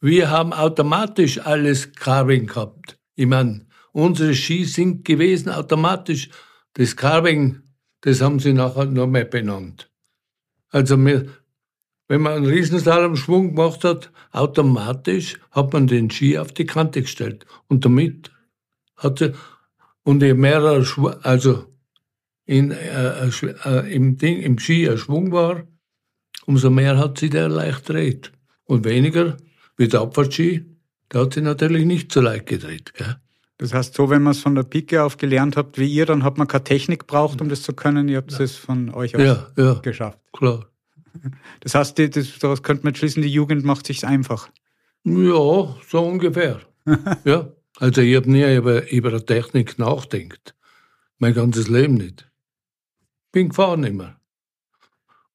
Wir 0.00 0.30
haben 0.30 0.52
automatisch 0.52 1.40
alles 1.40 1.92
Carving 1.92 2.46
gehabt. 2.46 2.98
Ich 3.16 3.26
meine, 3.26 3.66
unsere 3.90 4.32
Ski 4.32 4.64
sind 4.64 5.04
gewesen 5.04 5.50
automatisch. 5.50 6.30
Das 6.74 6.94
Carving, 6.94 7.62
das 8.02 8.20
haben 8.20 8.38
sie 8.38 8.52
nachher 8.52 8.84
noch 8.84 9.08
mehr 9.08 9.24
benannt. 9.24 9.90
Also 10.70 10.96
wir, 11.04 11.26
wenn 12.06 12.20
man 12.20 12.34
einen 12.34 12.46
Riesenslalom-Schwung 12.46 13.56
gemacht 13.56 13.82
hat, 13.82 14.12
automatisch 14.30 15.40
hat 15.50 15.72
man 15.72 15.88
den 15.88 16.10
Ski 16.10 16.38
auf 16.38 16.52
die 16.52 16.66
Kante 16.66 17.02
gestellt. 17.02 17.44
Und 17.66 17.84
damit 17.84 18.30
hat 18.96 19.18
sie, 19.18 19.32
und 20.08 20.22
je 20.22 20.32
mehr, 20.32 20.62
also 21.22 21.66
in, 22.46 22.70
äh, 22.70 23.28
äh, 23.28 23.94
im, 23.94 24.16
Ding, 24.16 24.40
im 24.40 24.58
Ski 24.58 24.88
ein 24.88 24.96
Schwung 24.96 25.32
war, 25.32 25.64
umso 26.46 26.70
mehr 26.70 26.96
hat 26.96 27.18
sie 27.18 27.28
der 27.28 27.50
leicht 27.50 27.90
dreht. 27.90 28.32
Und 28.64 28.86
weniger 28.86 29.36
wie 29.76 29.86
der 29.86 30.00
Abfahrtski, 30.00 30.64
der 31.12 31.20
hat 31.20 31.34
sich 31.34 31.42
natürlich 31.42 31.84
nicht 31.84 32.10
so 32.10 32.22
leicht 32.22 32.46
gedreht. 32.46 32.94
Gell? 32.94 33.16
Das 33.58 33.74
heißt, 33.74 33.94
so 33.94 34.08
wenn 34.08 34.22
man 34.22 34.30
es 34.30 34.40
von 34.40 34.54
der 34.54 34.62
Pike 34.62 35.02
auf 35.02 35.18
gelernt 35.18 35.58
habt 35.58 35.76
wie 35.76 35.92
ihr, 35.92 36.06
dann 36.06 36.24
hat 36.24 36.38
man 36.38 36.48
keine 36.48 36.64
Technik 36.64 37.06
braucht, 37.06 37.42
um 37.42 37.50
das 37.50 37.60
zu 37.60 37.74
können. 37.74 38.08
Ihr 38.08 38.16
habt 38.16 38.32
es 38.32 38.56
von 38.56 38.94
euch 38.94 39.14
aus 39.14 39.22
ja, 39.22 39.48
ja, 39.58 39.74
geschafft. 39.74 40.20
Klar. 40.32 40.70
Das 41.60 41.74
heißt, 41.74 41.98
das, 41.98 42.38
daraus 42.38 42.62
könnte 42.62 42.84
man 42.84 42.94
schließen, 42.94 43.22
die 43.22 43.28
Jugend 43.28 43.62
macht 43.62 43.86
sich 43.86 44.06
einfach. 44.06 44.48
Ja, 45.04 45.76
so 45.86 46.00
ungefähr. 46.00 46.60
ja. 47.24 47.52
Also 47.80 48.00
ich 48.00 48.16
habe 48.16 48.30
nie 48.30 48.56
über, 48.56 48.90
über 48.90 49.10
eine 49.10 49.24
Technik 49.24 49.78
nachdenkt. 49.78 50.54
Mein 51.18 51.34
ganzes 51.34 51.68
Leben 51.68 51.94
nicht. 51.94 52.28
Bin 53.30 53.50
gefahren 53.50 53.84
immer. 53.84 54.16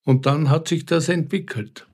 Und 0.04 0.26
dann 0.26 0.50
hat 0.50 0.68
sich 0.68 0.86
das 0.86 1.08
entwickelt. 1.08 1.88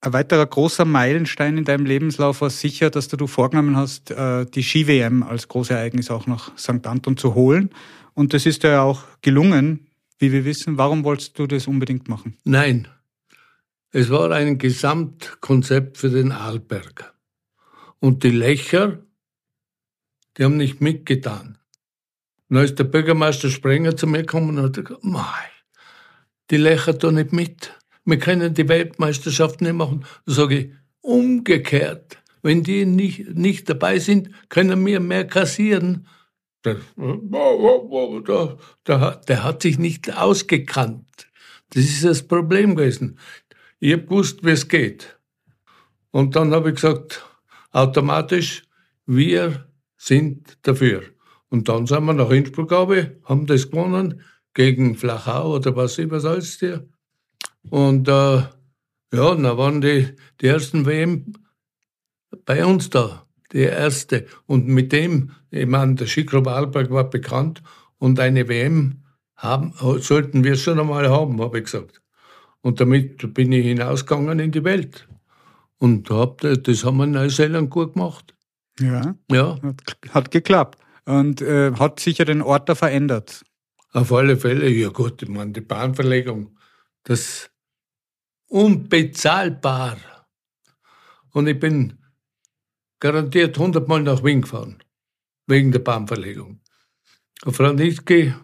Ein 0.00 0.12
weiterer 0.12 0.46
großer 0.46 0.84
Meilenstein 0.84 1.58
in 1.58 1.64
deinem 1.64 1.84
Lebenslauf 1.84 2.40
war 2.40 2.50
sicher, 2.50 2.88
dass 2.88 3.08
du, 3.08 3.26
vorgenommen 3.26 3.76
hast, 3.76 4.10
äh, 4.12 4.46
die 4.46 4.62
Ski-WM 4.62 5.22
als 5.22 5.48
Großereignis 5.48 6.10
auch 6.10 6.26
nach 6.26 6.56
St. 6.56 6.86
Anton 6.86 7.16
zu 7.16 7.34
holen. 7.34 7.70
Und 8.14 8.32
das 8.32 8.46
ist 8.46 8.62
ja 8.62 8.82
auch 8.82 9.02
gelungen, 9.20 9.88
wie 10.18 10.32
wir 10.32 10.44
wissen. 10.44 10.78
Warum 10.78 11.04
wolltest 11.04 11.38
du 11.38 11.46
das 11.46 11.66
unbedingt 11.66 12.08
machen? 12.08 12.38
Nein. 12.44 12.88
Es 13.90 14.08
war 14.10 14.30
ein 14.30 14.58
Gesamtkonzept 14.58 15.98
für 15.98 16.10
den 16.10 16.32
Arlberg. 16.32 17.12
Und 18.00 18.22
die 18.22 18.30
Lächer, 18.30 19.00
die 20.38 20.44
haben 20.44 20.56
nicht 20.56 20.80
mitgetan. 20.80 21.58
Dann 22.48 22.64
ist 22.64 22.78
der 22.78 22.84
Bürgermeister 22.84 23.50
Sprenger 23.50 23.96
zu 23.96 24.06
mir 24.06 24.20
gekommen 24.20 24.58
und 24.58 24.64
hat 24.64 24.84
gesagt, 24.84 25.02
die 26.50 26.56
Lächer 26.56 26.98
tun 26.98 27.16
nicht 27.16 27.32
mit 27.32 27.74
wir 28.08 28.18
können 28.18 28.54
die 28.54 28.68
Weltmeisterschaft 28.68 29.60
nicht 29.60 29.74
machen. 29.74 30.06
Da 30.24 30.32
sage 30.32 30.58
ich, 30.58 30.70
umgekehrt. 31.02 32.16
Wenn 32.40 32.62
die 32.62 32.86
nicht, 32.86 33.34
nicht 33.34 33.68
dabei 33.68 33.98
sind, 33.98 34.30
können 34.48 34.86
wir 34.86 34.98
mehr 35.00 35.26
kassieren. 35.26 36.06
Der, 36.64 36.76
der, 38.86 39.20
der 39.28 39.44
hat 39.44 39.60
sich 39.60 39.78
nicht 39.78 40.16
ausgekannt. 40.16 41.28
Das 41.74 41.84
ist 41.84 42.02
das 42.04 42.26
Problem 42.26 42.76
gewesen. 42.76 43.18
Ich 43.78 43.92
habe 43.92 44.04
gewusst, 44.04 44.42
wie 44.42 44.52
es 44.52 44.68
geht. 44.68 45.18
Und 46.10 46.34
dann 46.34 46.54
habe 46.54 46.70
ich 46.70 46.76
gesagt, 46.76 47.26
automatisch, 47.72 48.62
wir 49.04 49.67
sind 49.98 50.56
dafür. 50.62 51.02
Und 51.50 51.68
dann 51.68 51.86
sind 51.86 52.04
wir 52.04 52.14
nach 52.14 52.30
Innsbruck, 52.30 52.72
haben 52.72 53.46
das 53.46 53.70
gewonnen 53.70 54.22
gegen 54.54 54.96
Flachau 54.96 55.56
oder 55.56 55.76
was 55.76 55.98
immer 55.98 56.20
soll's 56.20 56.58
dir. 56.58 56.88
Und 57.70 58.08
äh, 58.08 58.42
ja, 58.42 58.50
dann 59.10 59.44
waren 59.44 59.80
die, 59.80 60.08
die 60.40 60.46
ersten 60.46 60.86
WM 60.86 61.32
bei 62.44 62.64
uns 62.64 62.90
da, 62.90 63.26
die 63.52 63.60
erste. 63.60 64.26
Und 64.46 64.68
mit 64.68 64.92
dem, 64.92 65.32
ich 65.50 65.66
meine, 65.66 65.96
der 65.96 66.06
Skiclub 66.06 66.46
Alberg 66.46 66.90
war 66.90 67.08
bekannt 67.08 67.62
und 67.98 68.20
eine 68.20 68.48
WM 68.48 69.02
haben, 69.36 69.72
sollten 70.00 70.44
wir 70.44 70.56
schon 70.56 70.80
einmal 70.80 71.08
haben, 71.08 71.40
habe 71.40 71.58
ich 71.58 71.64
gesagt. 71.64 72.02
Und 72.60 72.80
damit 72.80 73.32
bin 73.34 73.52
ich 73.52 73.64
hinausgegangen 73.64 74.40
in 74.40 74.50
die 74.50 74.64
Welt. 74.64 75.08
Und 75.78 76.10
hab, 76.10 76.40
das 76.40 76.84
haben 76.84 76.96
wir 76.98 77.04
in 77.04 77.12
Neuseeland 77.12 77.70
gut 77.70 77.94
gemacht. 77.94 78.34
Ja, 78.78 79.14
ja. 79.30 79.58
Hat, 79.62 79.96
hat 80.10 80.30
geklappt. 80.30 80.78
Und 81.04 81.40
äh, 81.40 81.72
hat 81.72 82.00
sicher 82.00 82.26
den 82.26 82.42
Ort 82.42 82.68
da 82.68 82.74
verändert. 82.74 83.42
Auf 83.92 84.12
alle 84.12 84.36
Fälle, 84.36 84.68
ja 84.68 84.90
gut, 84.90 85.22
ich 85.22 85.28
meine, 85.28 85.52
die 85.52 85.62
Bahnverlegung, 85.62 86.58
das 87.04 87.50
unbezahlbar. 88.48 89.96
Und 91.32 91.46
ich 91.46 91.58
bin 91.58 91.98
garantiert 93.00 93.56
hundertmal 93.56 94.02
nach 94.02 94.22
Wien 94.22 94.42
gefahren, 94.42 94.82
wegen 95.46 95.72
der 95.72 95.78
Bahnverlegung. 95.78 96.60
Franitzky, 97.46 98.34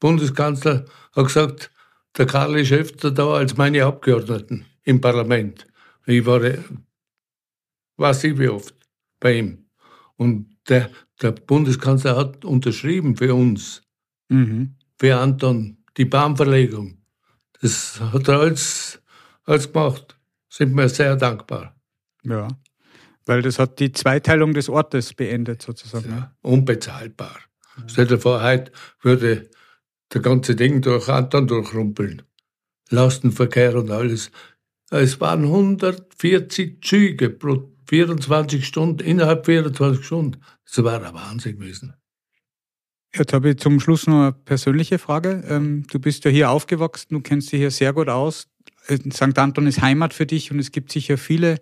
Bundeskanzler, 0.00 0.86
hat 1.14 1.26
gesagt, 1.26 1.70
der 2.16 2.26
Karl 2.26 2.58
ist 2.58 2.72
öfter 2.72 3.10
da 3.10 3.34
als 3.34 3.56
meine 3.56 3.84
Abgeordneten 3.84 4.64
im 4.84 5.00
Parlament. 5.00 5.66
Ich 6.06 6.24
war, 6.24 6.40
weiß 7.96 8.24
ich 8.24 8.38
wie 8.38 8.48
oft, 8.48 8.74
bei 9.20 9.34
ihm. 9.34 9.67
Und 10.18 10.54
der, 10.68 10.90
der 11.22 11.32
Bundeskanzler 11.32 12.14
hat 12.16 12.44
unterschrieben 12.44 13.16
für 13.16 13.34
uns, 13.34 13.82
mhm. 14.28 14.74
für 14.98 15.16
Anton, 15.16 15.78
die 15.96 16.04
Bahnverlegung. 16.04 16.98
Das 17.62 17.98
hat 18.00 18.28
er 18.28 18.40
alles, 18.40 19.00
alles 19.44 19.72
gemacht. 19.72 20.16
Sind 20.50 20.74
wir 20.74 20.88
sehr 20.90 21.16
dankbar. 21.16 21.74
Ja, 22.24 22.48
weil 23.28 23.42
das 23.42 23.58
hat 23.58 23.78
die 23.78 23.92
Zweiteilung 23.92 24.54
des 24.54 24.70
Ortes 24.70 25.12
beendet 25.12 25.60
sozusagen. 25.60 26.08
Ja, 26.08 26.34
unbezahlbar. 26.40 27.38
Ja. 27.76 27.82
Stell 27.86 28.06
dir 28.06 28.18
vor, 28.18 28.42
heute 28.42 28.72
würde 29.02 29.50
der 30.14 30.22
ganze 30.22 30.56
Ding 30.56 30.80
durch 30.80 31.08
Anton 31.08 31.46
durchrumpeln. 31.46 32.22
Lastenverkehr 32.88 33.76
und 33.76 33.90
alles. 33.90 34.30
Es 34.90 35.20
waren 35.20 35.44
140 35.44 36.82
Züge 36.82 37.28
pro 37.28 37.70
24 37.88 38.66
Stunden, 38.66 39.00
innerhalb 39.00 39.46
24 39.46 40.04
Stunden. 40.04 40.40
Das 40.64 40.84
war 40.84 41.02
ein 41.02 41.14
Wahnsinn 41.14 41.58
gewesen. 41.58 41.94
Jetzt 43.14 43.32
habe 43.32 43.50
ich 43.50 43.56
zum 43.56 43.80
Schluss 43.80 44.06
noch 44.06 44.20
eine 44.20 44.32
persönliche 44.32 44.98
Frage. 44.98 45.42
Ähm, 45.48 45.86
du 45.90 45.98
bist 45.98 46.24
ja 46.24 46.30
hier 46.30 46.50
aufgewachsen, 46.50 47.14
du 47.14 47.20
kennst 47.20 47.50
dich 47.50 47.60
hier 47.60 47.70
sehr 47.70 47.94
gut 47.94 48.08
aus. 48.08 48.48
St. 48.90 49.38
Anton 49.38 49.66
ist 49.66 49.80
Heimat 49.80 50.12
für 50.12 50.26
dich 50.26 50.50
und 50.50 50.58
es 50.58 50.72
gibt 50.72 50.92
sicher 50.92 51.16
viele 51.18 51.58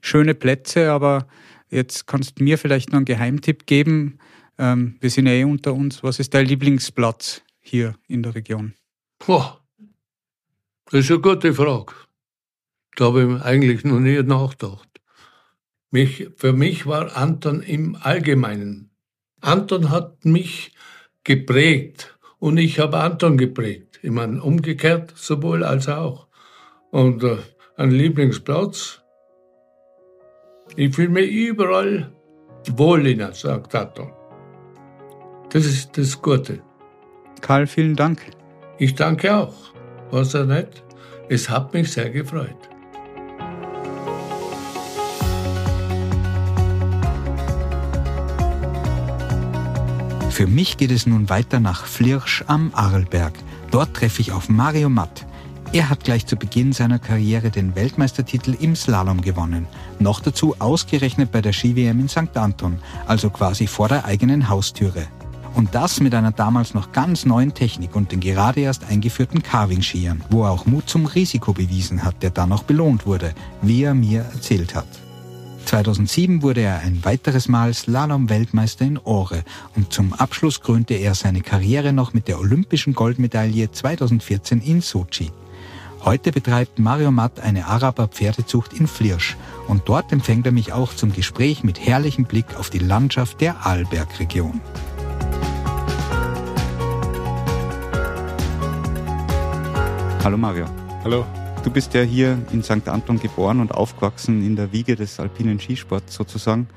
schöne 0.00 0.34
Plätze, 0.34 0.90
aber 0.90 1.26
jetzt 1.70 2.06
kannst 2.06 2.38
du 2.38 2.44
mir 2.44 2.58
vielleicht 2.58 2.90
noch 2.90 2.98
einen 2.98 3.06
Geheimtipp 3.06 3.66
geben. 3.66 4.18
Ähm, 4.58 4.96
wir 5.00 5.10
sind 5.10 5.26
ja 5.26 5.32
eh 5.32 5.44
unter 5.44 5.72
uns. 5.72 6.02
Was 6.02 6.18
ist 6.18 6.34
dein 6.34 6.46
Lieblingsplatz 6.46 7.42
hier 7.60 7.94
in 8.08 8.22
der 8.22 8.34
Region? 8.34 8.74
Boah, 9.26 9.64
das 10.90 11.00
ist 11.00 11.10
eine 11.10 11.20
gute 11.20 11.54
Frage. 11.54 11.94
Da 12.96 13.06
habe 13.06 13.36
ich 13.38 13.42
eigentlich 13.42 13.84
noch 13.84 14.00
nie 14.00 14.22
nachgedacht. 14.22 14.91
Mich, 15.92 16.30
für 16.36 16.54
mich 16.54 16.86
war 16.86 17.18
Anton 17.18 17.60
im 17.60 17.98
Allgemeinen. 18.00 18.90
Anton 19.42 19.90
hat 19.90 20.24
mich 20.24 20.72
geprägt 21.22 22.18
und 22.38 22.56
ich 22.56 22.78
habe 22.78 22.96
Anton 22.96 23.36
geprägt. 23.36 24.00
Ich 24.02 24.10
meine, 24.10 24.42
umgekehrt 24.42 25.12
sowohl 25.14 25.62
als 25.62 25.90
auch. 25.90 26.28
Und 26.90 27.22
äh, 27.22 27.36
ein 27.76 27.90
Lieblingsplatz. 27.90 29.02
Ich 30.76 30.94
fühle 30.94 31.10
mich 31.10 31.30
überall 31.30 32.10
wohl 32.70 33.06
in 33.06 33.30
sagt 33.34 33.74
Anton. 33.74 34.12
Das 35.50 35.66
ist 35.66 35.98
das 35.98 36.22
Gute. 36.22 36.62
Karl, 37.42 37.66
vielen 37.66 37.96
Dank. 37.96 38.22
Ich 38.78 38.94
danke 38.94 39.36
auch. 39.36 39.74
Was 40.10 40.32
er 40.32 40.46
nicht? 40.46 40.82
Es 41.28 41.50
hat 41.50 41.74
mich 41.74 41.92
sehr 41.92 42.08
gefreut. 42.08 42.71
Für 50.32 50.46
mich 50.46 50.78
geht 50.78 50.90
es 50.90 51.06
nun 51.06 51.28
weiter 51.28 51.60
nach 51.60 51.84
Flirsch 51.84 52.42
am 52.46 52.70
Arlberg. 52.72 53.34
Dort 53.70 53.92
treffe 53.92 54.22
ich 54.22 54.32
auf 54.32 54.48
Mario 54.48 54.88
Matt. 54.88 55.26
Er 55.74 55.90
hat 55.90 56.04
gleich 56.04 56.24
zu 56.24 56.36
Beginn 56.36 56.72
seiner 56.72 56.98
Karriere 56.98 57.50
den 57.50 57.76
Weltmeistertitel 57.76 58.56
im 58.58 58.74
Slalom 58.74 59.20
gewonnen. 59.20 59.66
Noch 59.98 60.20
dazu 60.20 60.56
ausgerechnet 60.58 61.32
bei 61.32 61.42
der 61.42 61.52
Ski-WM 61.52 62.00
in 62.00 62.08
St. 62.08 62.34
Anton, 62.34 62.78
also 63.06 63.28
quasi 63.28 63.66
vor 63.66 63.88
der 63.88 64.06
eigenen 64.06 64.48
Haustüre. 64.48 65.06
Und 65.54 65.74
das 65.74 66.00
mit 66.00 66.14
einer 66.14 66.32
damals 66.32 66.72
noch 66.72 66.92
ganz 66.92 67.26
neuen 67.26 67.52
Technik 67.52 67.94
und 67.94 68.10
den 68.10 68.20
gerade 68.20 68.62
erst 68.62 68.84
eingeführten 68.84 69.42
Carving-Skiern, 69.42 70.24
wo 70.30 70.44
er 70.44 70.50
auch 70.50 70.64
Mut 70.64 70.88
zum 70.88 71.04
Risiko 71.04 71.52
bewiesen 71.52 72.04
hat, 72.04 72.22
der 72.22 72.30
dann 72.30 72.48
noch 72.48 72.62
belohnt 72.62 73.04
wurde, 73.04 73.34
wie 73.60 73.82
er 73.82 73.92
mir 73.92 74.22
erzählt 74.32 74.74
hat. 74.74 75.01
2007 75.64 76.42
wurde 76.42 76.60
er 76.60 76.80
ein 76.80 77.04
weiteres 77.04 77.48
Mal 77.48 77.72
Slalom-Weltmeister 77.72 78.84
in 78.84 78.98
Ore 78.98 79.44
und 79.76 79.92
zum 79.92 80.12
Abschluss 80.12 80.60
krönte 80.60 80.94
er 80.94 81.14
seine 81.14 81.40
Karriere 81.40 81.92
noch 81.92 82.12
mit 82.12 82.28
der 82.28 82.40
olympischen 82.40 82.94
Goldmedaille 82.94 83.70
2014 83.70 84.60
in 84.60 84.80
Sochi. 84.80 85.30
Heute 86.04 86.32
betreibt 86.32 86.78
Mario 86.78 87.10
Matt 87.10 87.40
eine 87.40 87.66
Araber 87.66 88.08
Pferdezucht 88.08 88.72
in 88.72 88.86
Flirsch 88.86 89.36
und 89.68 89.82
dort 89.86 90.12
empfängt 90.12 90.46
er 90.46 90.52
mich 90.52 90.72
auch 90.72 90.94
zum 90.94 91.12
Gespräch 91.12 91.62
mit 91.62 91.78
herrlichem 91.78 92.24
Blick 92.24 92.56
auf 92.58 92.70
die 92.70 92.78
Landschaft 92.78 93.40
der 93.40 93.64
Arlbergregion. 93.64 94.60
Hallo 100.24 100.36
Mario. 100.36 100.66
Hallo. 101.04 101.24
Du 101.64 101.70
bist 101.70 101.94
ja 101.94 102.02
hier 102.02 102.38
in 102.52 102.64
St. 102.64 102.88
Anton 102.88 103.20
geboren 103.20 103.60
und 103.60 103.72
aufgewachsen 103.72 104.44
in 104.44 104.56
der 104.56 104.72
Wiege 104.72 104.96
des 104.96 105.20
alpinen 105.20 105.60
Skisports 105.60 106.12
sozusagen. 106.12 106.68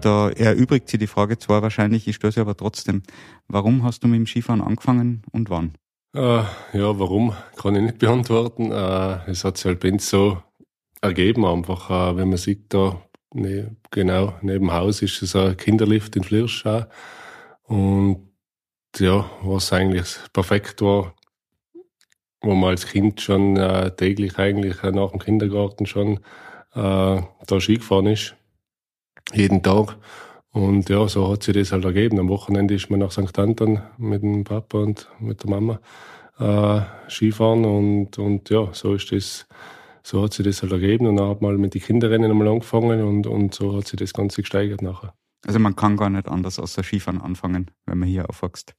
Da 0.00 0.30
erübrigt 0.30 0.88
sich 0.88 0.98
die 0.98 1.06
Frage 1.06 1.38
zwar 1.38 1.60
wahrscheinlich, 1.60 2.08
ich 2.08 2.16
stelle 2.16 2.32
sie 2.32 2.40
aber 2.40 2.56
trotzdem. 2.56 3.02
Warum 3.46 3.82
hast 3.82 4.02
du 4.02 4.08
mit 4.08 4.18
dem 4.18 4.26
Skifahren 4.26 4.62
angefangen 4.62 5.22
und 5.32 5.50
wann? 5.50 5.74
Äh, 6.14 6.44
ja, 6.72 6.98
warum 6.98 7.34
kann 7.56 7.74
ich 7.74 7.82
nicht 7.82 7.98
beantworten. 7.98 8.72
Äh, 8.72 9.30
es 9.30 9.44
hat 9.44 9.58
sich 9.58 9.66
halt 9.66 10.00
so 10.00 10.38
ergeben 11.02 11.44
einfach, 11.44 11.90
äh, 11.90 12.16
wenn 12.16 12.30
man 12.30 12.38
sieht, 12.38 12.72
da 12.72 13.02
ne, 13.34 13.76
genau 13.90 14.32
neben 14.40 14.72
Haus 14.72 15.02
ist 15.02 15.20
es 15.20 15.36
ein 15.36 15.58
Kinderlift 15.58 16.16
in 16.16 16.24
Flirsch 16.24 16.64
und 17.64 18.30
ja, 18.98 19.28
was 19.42 19.74
eigentlich 19.74 20.16
perfekt 20.32 20.80
war, 20.80 21.14
wo 22.46 22.54
man 22.54 22.70
als 22.70 22.86
Kind 22.86 23.20
schon 23.20 23.56
äh, 23.56 23.90
täglich 23.90 24.38
eigentlich 24.38 24.82
äh, 24.82 24.92
nach 24.92 25.10
dem 25.10 25.20
Kindergarten 25.20 25.86
schon 25.86 26.20
äh, 26.74 27.20
da 27.20 27.60
Ski 27.60 27.74
gefahren 27.74 28.06
ist. 28.06 28.36
Jeden 29.34 29.62
Tag. 29.62 29.96
Und 30.52 30.88
ja, 30.88 31.06
so 31.08 31.30
hat 31.30 31.42
sich 31.42 31.54
das 31.54 31.72
halt 31.72 31.84
ergeben. 31.84 32.18
Am 32.18 32.28
Wochenende 32.28 32.74
ist 32.74 32.88
man 32.88 33.00
nach 33.00 33.10
St. 33.10 33.38
Anton 33.38 33.82
mit 33.98 34.22
dem 34.22 34.44
Papa 34.44 34.78
und 34.78 35.08
mit 35.18 35.42
der 35.42 35.50
Mama 35.50 35.80
äh, 36.38 37.10
Skifahren 37.10 37.64
und, 37.64 38.18
und 38.18 38.48
ja, 38.48 38.68
so 38.72 38.94
ist 38.94 39.12
das, 39.12 39.46
so 40.02 40.22
hat 40.22 40.32
sich 40.32 40.46
das 40.46 40.62
halt 40.62 40.72
ergeben. 40.72 41.06
Und 41.08 41.16
dann 41.16 41.28
hat 41.28 41.42
man 41.42 41.56
mit 41.56 41.74
den 41.74 41.82
Kinderrennen 41.82 42.30
einmal 42.30 42.48
angefangen 42.48 43.02
und, 43.02 43.26
und 43.26 43.54
so 43.54 43.76
hat 43.76 43.88
sich 43.88 43.98
das 43.98 44.12
Ganze 44.12 44.42
gesteigert 44.42 44.82
nachher. 44.82 45.14
Also 45.44 45.58
man 45.58 45.76
kann 45.76 45.96
gar 45.96 46.10
nicht 46.10 46.28
anders 46.28 46.58
außer 46.58 46.82
Skifahren 46.82 47.20
anfangen, 47.20 47.70
wenn 47.86 47.98
man 47.98 48.08
hier 48.08 48.30
aufwächst. 48.30 48.74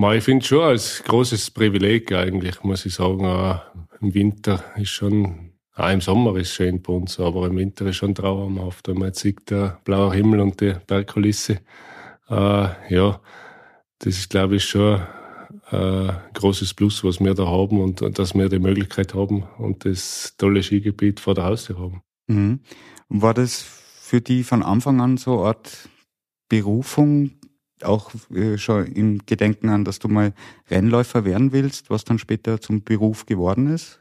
Ich 0.00 0.22
finde 0.22 0.46
schon 0.46 0.60
als 0.60 1.02
großes 1.02 1.50
Privileg 1.50 2.12
eigentlich, 2.12 2.62
muss 2.62 2.86
ich 2.86 2.94
sagen. 2.94 3.24
Äh, 3.24 3.58
Im 4.00 4.14
Winter 4.14 4.62
ist 4.76 4.90
schon, 4.90 5.50
auch 5.74 5.90
im 5.90 6.00
Sommer 6.00 6.36
ist 6.36 6.50
es 6.50 6.54
schön 6.54 6.80
bei 6.80 6.92
uns, 6.92 7.18
aber 7.18 7.48
im 7.48 7.56
Winter 7.56 7.84
ist 7.86 7.96
schon 7.96 8.14
traumhaft, 8.14 8.86
wenn 8.86 8.98
man 8.98 9.08
jetzt 9.08 9.18
sieht, 9.18 9.50
der 9.50 9.80
blaue 9.82 10.14
Himmel 10.14 10.38
und 10.38 10.60
die 10.60 10.74
Bergkulisse. 10.86 11.60
Äh, 12.28 12.68
ja, 12.94 13.20
das 13.98 14.18
ist, 14.18 14.30
glaube 14.30 14.56
ich, 14.56 14.66
schon 14.66 15.00
ein 15.72 16.08
äh, 16.08 16.12
großes 16.34 16.74
Plus, 16.74 17.02
was 17.02 17.18
wir 17.18 17.34
da 17.34 17.46
haben 17.46 17.80
und, 17.80 18.00
und 18.00 18.20
dass 18.20 18.36
wir 18.36 18.48
die 18.48 18.60
Möglichkeit 18.60 19.14
haben 19.14 19.48
und 19.58 19.84
das 19.84 20.34
tolle 20.38 20.62
Skigebiet 20.62 21.18
vor 21.18 21.34
der 21.34 21.44
Haustür 21.44 21.76
haben. 21.76 22.02
Mhm. 22.28 22.60
War 23.08 23.34
das 23.34 23.62
für 23.62 24.20
die 24.20 24.44
von 24.44 24.62
Anfang 24.62 25.00
an 25.00 25.16
so 25.16 25.40
eine 25.40 25.48
Art 25.48 25.88
Berufung, 26.48 27.32
auch 27.84 28.12
äh, 28.34 28.58
schon 28.58 28.86
im 28.86 29.20
Gedenken 29.26 29.68
an, 29.68 29.84
dass 29.84 29.98
du 29.98 30.08
mal 30.08 30.32
Rennläufer 30.70 31.24
werden 31.24 31.52
willst, 31.52 31.90
was 31.90 32.04
dann 32.04 32.18
später 32.18 32.60
zum 32.60 32.82
Beruf 32.82 33.26
geworden 33.26 33.72
ist? 33.72 34.00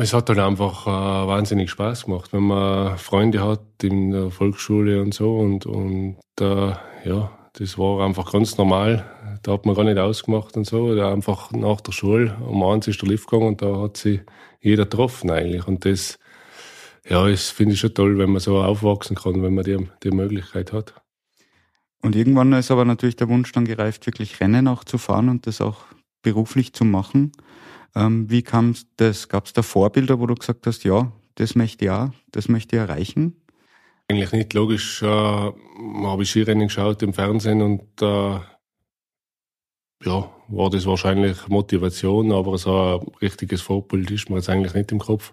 Es 0.00 0.12
hat 0.12 0.28
dann 0.28 0.40
einfach 0.40 0.86
äh, 0.86 0.90
wahnsinnig 1.28 1.70
Spaß 1.70 2.06
gemacht, 2.06 2.32
wenn 2.32 2.42
man 2.42 2.98
Freunde 2.98 3.44
hat 3.44 3.62
in 3.82 4.10
der 4.10 4.30
Volksschule 4.30 5.00
und 5.00 5.14
so 5.14 5.38
und, 5.38 5.64
und 5.64 6.16
äh, 6.40 6.72
ja, 7.04 7.30
das 7.52 7.78
war 7.78 8.04
einfach 8.04 8.32
ganz 8.32 8.58
normal. 8.58 9.08
Da 9.42 9.52
hat 9.52 9.64
man 9.64 9.74
gar 9.74 9.84
nicht 9.84 9.98
ausgemacht 9.98 10.56
und 10.56 10.66
so. 10.66 10.94
Da 10.94 11.12
einfach 11.12 11.52
nach 11.52 11.80
der 11.80 11.92
Schule 11.92 12.36
um 12.46 12.62
eins 12.62 12.88
ist 12.88 13.00
der 13.00 13.08
Lift 13.08 13.30
gegangen 13.30 13.48
und 13.48 13.62
da 13.62 13.80
hat 13.80 13.96
sich 13.96 14.20
jeder 14.60 14.84
getroffen 14.84 15.30
eigentlich. 15.30 15.66
Und 15.66 15.84
das, 15.84 16.18
ja, 17.08 17.26
das 17.28 17.50
finde 17.50 17.74
ich 17.74 17.80
schon 17.80 17.94
toll, 17.94 18.18
wenn 18.18 18.30
man 18.30 18.40
so 18.40 18.58
aufwachsen 18.60 19.16
kann, 19.16 19.42
wenn 19.42 19.54
man 19.54 19.64
die, 19.64 19.88
die 20.02 20.10
Möglichkeit 20.10 20.72
hat. 20.72 20.94
Und 22.02 22.14
irgendwann 22.14 22.52
ist 22.52 22.70
aber 22.70 22.84
natürlich 22.84 23.16
der 23.16 23.28
Wunsch 23.28 23.52
dann 23.52 23.64
gereift, 23.64 24.06
wirklich 24.06 24.40
Rennen 24.40 24.68
auch 24.68 24.84
zu 24.84 24.98
fahren 24.98 25.28
und 25.28 25.46
das 25.46 25.60
auch 25.60 25.84
beruflich 26.22 26.72
zu 26.72 26.84
machen. 26.84 27.32
Ähm, 27.94 28.30
wie 28.30 28.42
kam 28.42 28.74
das? 28.96 29.28
Gab 29.28 29.46
es 29.46 29.52
da 29.52 29.62
Vorbilder, 29.62 30.20
wo 30.20 30.26
du 30.26 30.34
gesagt 30.34 30.66
hast, 30.66 30.84
ja, 30.84 31.12
das 31.36 31.54
möchte 31.54 31.86
ich 31.86 31.90
auch, 31.90 32.10
das 32.32 32.48
möchte 32.48 32.76
ich 32.76 32.82
erreichen? 32.82 33.40
Eigentlich 34.08 34.32
nicht. 34.32 34.54
Logisch 34.54 35.02
äh, 35.02 35.06
habe 35.06 36.22
ich 36.22 36.30
Skirennen 36.30 36.68
geschaut 36.68 37.02
im 37.02 37.12
Fernsehen 37.12 37.62
und 37.62 38.02
äh, 38.02 38.38
ja, 40.04 40.30
war 40.48 40.70
das 40.70 40.86
wahrscheinlich 40.86 41.48
Motivation, 41.48 42.32
aber 42.32 42.58
so 42.58 43.00
ein 43.00 43.06
richtiges 43.20 43.62
Vorbild 43.62 44.10
ist 44.10 44.30
mir 44.30 44.36
jetzt 44.36 44.48
eigentlich 44.48 44.74
nicht 44.74 44.92
im 44.92 44.98
Kopf. 44.98 45.32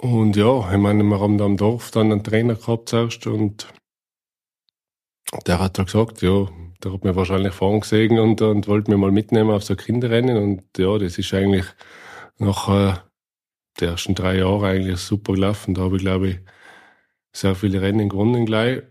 Und 0.00 0.36
ja, 0.36 0.72
ich 0.72 0.78
meine, 0.78 1.02
wir 1.04 1.20
haben 1.20 1.38
da 1.38 1.44
am 1.44 1.56
Dorf 1.56 1.90
dann 1.90 2.10
einen 2.10 2.24
Trainer 2.24 2.54
gehabt 2.54 2.88
zuerst 2.88 3.26
und 3.26 3.68
der 5.46 5.60
hat 5.60 5.78
da 5.78 5.84
gesagt, 5.84 6.22
ja, 6.22 6.48
der 6.82 6.92
hat 6.92 7.04
mir 7.04 7.14
wahrscheinlich 7.14 7.52
vorn 7.52 7.80
gesehen 7.80 8.18
und, 8.18 8.40
und 8.42 8.66
wollte 8.66 8.90
mir 8.90 8.96
mal 8.96 9.12
mitnehmen 9.12 9.50
auf 9.50 9.64
so 9.64 9.76
Kinderrennen. 9.76 10.36
Und 10.36 10.62
ja, 10.78 10.98
das 10.98 11.18
ist 11.18 11.32
eigentlich 11.34 11.66
nach 12.38 12.68
äh, 12.68 12.94
den 13.80 13.90
ersten 13.90 14.14
drei 14.14 14.38
Jahren 14.38 14.64
eigentlich 14.64 14.98
super 14.98 15.34
gelaufen. 15.34 15.74
Da 15.74 15.82
habe 15.82 15.96
ich, 15.96 16.02
glaube 16.02 16.28
ich, 16.28 16.38
sehr 17.32 17.54
viele 17.54 17.80
Rennen 17.82 18.08
gewonnen 18.08 18.46
gleich. 18.46 18.82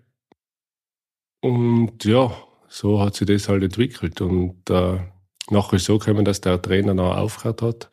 Und 1.42 2.04
ja, 2.06 2.32
so 2.68 3.02
hat 3.02 3.16
sich 3.16 3.28
das 3.28 3.50
halt 3.50 3.64
entwickelt. 3.64 4.22
Und 4.22 4.70
äh, 4.70 5.00
nachher 5.50 5.76
ist 5.78 5.86
so 5.86 5.98
gekommen, 5.98 6.26
dass 6.26 6.42
der 6.42 6.62
Trainer 6.62 6.94
noch 6.94 7.18
aufgehört 7.18 7.62
hat. 7.62 7.90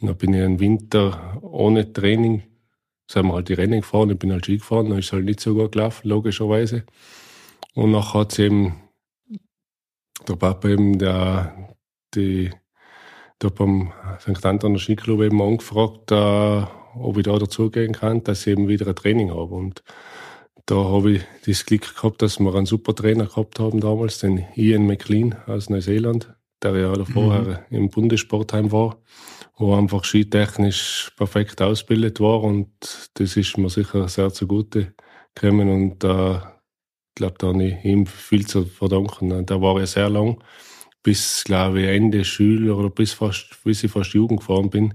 Und 0.00 0.08
dann 0.08 0.16
bin 0.16 0.34
ich 0.34 0.40
im 0.40 0.60
Winter 0.60 1.38
ohne 1.42 1.92
Training, 1.92 2.42
sind 3.10 3.26
wir 3.26 3.34
halt 3.34 3.48
die 3.48 3.54
Rennen 3.54 3.80
gefahren, 3.80 4.10
ich 4.10 4.18
bin 4.18 4.32
halt 4.32 4.44
Ski 4.44 4.58
gefahren, 4.58 4.88
dann 4.88 4.98
ist 4.98 5.06
es 5.06 5.12
halt 5.12 5.24
nicht 5.24 5.40
so 5.40 5.54
gut 5.54 5.72
gelaufen, 5.72 6.08
logischerweise. 6.08 6.84
Und 7.74 7.90
nachher 7.90 8.20
hat 8.20 8.32
sie 8.32 8.44
eben 8.44 8.74
der 10.28 10.36
Papa 10.36 10.68
eben, 10.68 10.98
der, 10.98 11.74
die, 12.14 12.50
da 13.38 13.48
beim 13.48 13.92
St. 14.20 14.44
Anton 14.46 14.78
Skiclub 14.78 15.22
eben 15.22 15.42
angefragt, 15.42 16.12
äh, 16.12 16.64
ob 16.96 17.16
ich 17.16 17.24
da 17.24 17.36
dazugehen 17.38 17.92
kann, 17.92 18.22
dass 18.22 18.46
ich 18.46 18.52
eben 18.52 18.68
wieder 18.68 18.86
ein 18.86 18.94
Training 18.94 19.30
habe. 19.30 19.54
Und 19.54 19.82
da 20.66 20.76
habe 20.76 21.12
ich 21.12 21.22
das 21.44 21.66
Glück 21.66 21.94
gehabt, 21.94 22.22
dass 22.22 22.40
wir 22.40 22.54
einen 22.54 22.66
super 22.66 22.94
Trainer 22.94 23.26
gehabt 23.26 23.58
haben 23.58 23.80
damals, 23.80 24.18
den 24.18 24.46
Ian 24.54 24.86
McLean 24.86 25.34
aus 25.46 25.68
Neuseeland, 25.68 26.32
der 26.62 26.76
ja 26.76 27.04
vorher 27.04 27.66
mhm. 27.68 27.76
im 27.76 27.90
Bundessportheim 27.90 28.72
war, 28.72 28.96
wo 29.56 29.74
einfach 29.74 30.04
skitechnisch 30.04 31.12
perfekt 31.16 31.60
ausgebildet 31.60 32.20
war 32.20 32.42
und 32.42 32.70
das 33.14 33.36
ist 33.36 33.58
mir 33.58 33.68
sicher 33.68 34.08
sehr 34.08 34.32
zugute 34.32 34.94
gekommen 35.34 35.68
und 35.68 36.04
äh, 36.04 36.38
glaube, 37.14 37.36
da 37.38 37.48
habe 37.48 37.64
ich 37.64 37.84
ihm 37.84 38.06
viel 38.06 38.46
zu 38.46 38.64
verdanken. 38.64 39.46
Da 39.46 39.60
war 39.60 39.80
ich 39.82 39.90
sehr 39.90 40.08
lang, 40.08 40.42
bis, 41.02 41.44
glaube 41.44 41.82
ich, 41.82 41.88
Ende 41.88 42.24
Schüler 42.24 42.76
oder 42.76 42.90
bis, 42.90 43.12
fast, 43.12 43.62
bis 43.64 43.84
ich 43.84 43.90
fast 43.90 44.14
Jugend 44.14 44.40
gefahren 44.40 44.70
bin, 44.70 44.94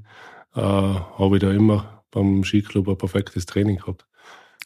äh, 0.55 0.61
habe 0.61 1.38
ich 1.38 1.41
da 1.41 1.51
immer 1.51 2.03
beim 2.11 2.43
Skiclub 2.43 2.89
ein 2.89 2.97
perfektes 2.97 3.45
Training 3.45 3.77
gehabt. 3.77 4.05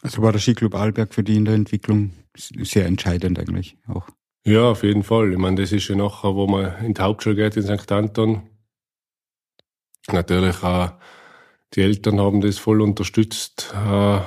Also 0.02 0.22
war 0.22 0.32
der 0.32 0.40
Skiclub 0.40 0.74
Alberg 0.74 1.14
für 1.14 1.22
die 1.22 1.36
in 1.36 1.44
der 1.44 1.54
Entwicklung 1.54 2.12
sehr 2.36 2.86
entscheidend 2.86 3.38
eigentlich 3.38 3.76
auch. 3.86 4.08
Ja, 4.44 4.70
auf 4.70 4.82
jeden 4.82 5.02
Fall. 5.02 5.32
Ich 5.32 5.38
meine, 5.38 5.60
das 5.60 5.72
ist 5.72 5.88
ja 5.88 5.96
nachher, 5.96 6.34
wo 6.34 6.46
man 6.46 6.84
in 6.84 6.94
die 6.94 7.00
Hauptschule 7.00 7.36
geht 7.36 7.56
in 7.56 7.62
St. 7.62 7.90
Anton. 7.92 8.42
Natürlich, 10.12 10.62
äh, 10.62 10.88
die 11.74 11.80
Eltern 11.80 12.20
haben 12.20 12.40
das 12.40 12.58
voll 12.58 12.82
unterstützt. 12.82 13.74
Äh, 13.74 14.20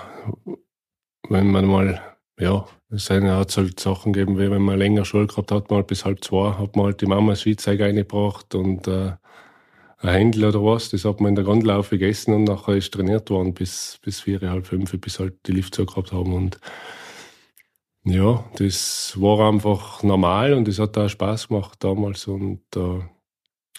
wenn 1.30 1.52
man 1.52 1.66
mal 1.66 2.02
ja, 2.40 2.66
es 2.90 3.10
hat 3.10 3.58
halt 3.58 3.80
Sachen 3.80 4.14
gegeben, 4.14 4.40
wie 4.40 4.50
wenn 4.50 4.62
man 4.62 4.80
länger 4.80 5.06
Schule 5.06 5.28
gehabt 5.28 5.52
hat, 5.52 5.70
mal 5.70 5.84
bis 5.84 6.06
halb 6.06 6.24
zwei, 6.24 6.54
hat 6.54 6.76
man 6.76 6.86
halt 6.86 7.02
die 7.02 7.06
Mama 7.06 7.34
das 7.34 7.42
Skizeug 7.42 7.82
eingebracht 7.82 8.56
und 8.56 8.88
äh, 8.88 9.14
ein 10.00 10.10
Händel 10.10 10.46
oder 10.46 10.64
was, 10.64 10.90
das 10.90 11.06
hat 11.06 11.20
man 11.20 11.30
in 11.30 11.36
der 11.36 11.44
Grundlaufe 11.44 11.98
gegessen 11.98 12.34
und 12.34 12.46
nachher 12.46 12.76
ist 12.76 12.94
trainiert 12.94 13.30
worden 13.30 13.54
bis, 13.54 14.00
bis 14.04 14.22
vier, 14.22 14.40
halb 14.42 14.68
fünf, 14.68 14.92
bis 15.02 15.20
halt 15.20 15.36
die 15.48 15.54
Lift 15.54 15.76
gehabt 15.76 16.12
haben 16.12 16.34
und 16.34 16.60
ja, 18.06 18.46
das 18.56 19.20
war 19.20 19.50
einfach 19.50 20.02
normal 20.04 20.54
und 20.54 20.68
es 20.68 20.80
hat 20.80 20.98
auch 20.98 21.10
Spaß 21.10 21.50
gemacht 21.50 21.84
damals 21.84 22.26
und 22.28 22.62
äh, 22.76 23.02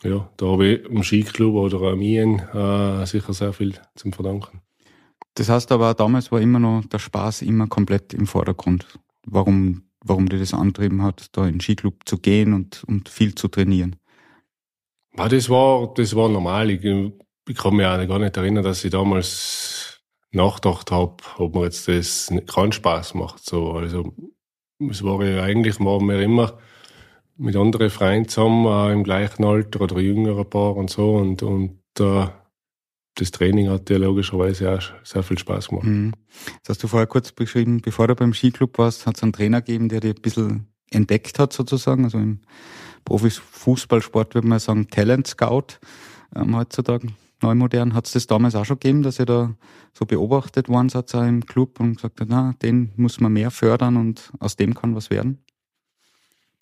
ja, 0.08 0.30
da 0.36 0.46
habe 0.46 0.66
ich 0.66 0.84
im 0.84 1.02
Skiclub 1.02 1.54
oder 1.54 1.92
am 1.92 2.02
Ien 2.02 2.40
äh, 2.52 3.06
sicher 3.06 3.32
sehr 3.32 3.52
viel 3.52 3.74
zum 3.96 4.12
verdanken. 4.12 4.60
Das 5.38 5.48
heißt 5.48 5.70
aber, 5.70 5.94
damals 5.94 6.32
war 6.32 6.40
immer 6.40 6.58
noch 6.58 6.84
der 6.86 6.98
Spaß 6.98 7.42
immer 7.42 7.68
komplett 7.68 8.12
im 8.12 8.26
Vordergrund. 8.26 8.98
Warum, 9.24 9.84
warum 10.04 10.28
dir 10.28 10.40
das 10.40 10.52
antrieben 10.52 11.02
hat, 11.02 11.28
da 11.30 11.46
in 11.46 11.54
den 11.54 11.60
Skiclub 11.60 11.94
zu 12.06 12.18
gehen 12.18 12.52
und, 12.54 12.82
und 12.88 13.08
viel 13.08 13.36
zu 13.36 13.46
trainieren? 13.46 13.94
Das 15.14 15.48
war, 15.48 15.94
das 15.94 16.16
war 16.16 16.28
normal. 16.28 16.70
Ich, 16.70 16.84
ich 16.84 17.56
kann 17.56 17.76
mich 17.76 17.86
auch 17.86 18.08
gar 18.08 18.18
nicht 18.18 18.36
erinnern, 18.36 18.64
dass 18.64 18.84
ich 18.84 18.90
damals 18.90 20.00
nachgedacht 20.32 20.90
habe, 20.90 21.14
ob 21.36 21.54
mir 21.54 21.64
jetzt 21.64 21.86
das 21.86 22.34
keinen 22.52 22.72
Spaß 22.72 23.14
macht. 23.14 23.44
So, 23.44 23.74
also, 23.74 24.12
es 24.90 25.04
war 25.04 25.24
ja 25.24 25.44
eigentlich, 25.44 25.78
waren 25.78 26.04
wir 26.08 26.20
immer 26.20 26.58
mit 27.36 27.54
anderen 27.54 27.90
Freunden 27.90 28.28
zusammen, 28.28 28.66
äh, 28.66 28.92
im 28.92 29.04
gleichen 29.04 29.44
Alter 29.44 29.82
oder 29.82 30.00
jüngerer 30.00 30.44
Paar 30.44 30.74
und 30.74 30.90
so, 30.90 31.14
und, 31.14 31.44
und, 31.44 31.78
äh, 32.00 32.26
das 33.20 33.30
Training 33.30 33.68
hat 33.68 33.88
dir 33.88 33.98
logischerweise 33.98 34.74
auch 34.74 34.82
sehr 35.02 35.22
viel 35.22 35.38
Spaß 35.38 35.68
gemacht. 35.68 35.86
Mhm. 35.86 36.12
Das 36.62 36.76
hast 36.76 36.82
du 36.82 36.88
vorher 36.88 37.06
kurz 37.06 37.32
beschrieben, 37.32 37.80
bevor 37.80 38.06
du 38.06 38.14
beim 38.14 38.32
Skiclub 38.32 38.78
warst, 38.78 39.06
hat 39.06 39.16
es 39.16 39.22
einen 39.22 39.32
Trainer 39.32 39.60
gegeben, 39.60 39.88
der 39.88 40.00
dir 40.00 40.14
ein 40.14 40.22
bisschen 40.22 40.68
entdeckt 40.90 41.38
hat 41.38 41.52
sozusagen. 41.52 42.04
Also 42.04 42.18
im 42.18 42.40
Profifußballsport 43.04 44.34
würde 44.34 44.46
man 44.46 44.58
sagen 44.58 44.88
Talent 44.88 45.26
Scout 45.26 45.78
ähm, 46.36 46.56
heutzutage 46.56 47.08
neu 47.42 47.54
modern. 47.54 47.94
Hat 47.94 48.06
es 48.06 48.12
das 48.12 48.26
damals 48.26 48.54
auch 48.54 48.64
schon 48.64 48.78
gegeben, 48.78 49.02
dass 49.02 49.18
ihr 49.18 49.26
da 49.26 49.54
so 49.94 50.06
beobachtet 50.06 50.68
worden 50.68 50.88
seid 50.88 51.12
im 51.14 51.44
Club 51.44 51.80
und 51.80 51.96
gesagt 51.96 52.20
hat, 52.20 52.28
na, 52.30 52.54
den 52.62 52.92
muss 52.96 53.20
man 53.20 53.32
mehr 53.32 53.50
fördern 53.50 53.96
und 53.96 54.32
aus 54.38 54.56
dem 54.56 54.74
kann 54.74 54.94
was 54.94 55.10
werden? 55.10 55.38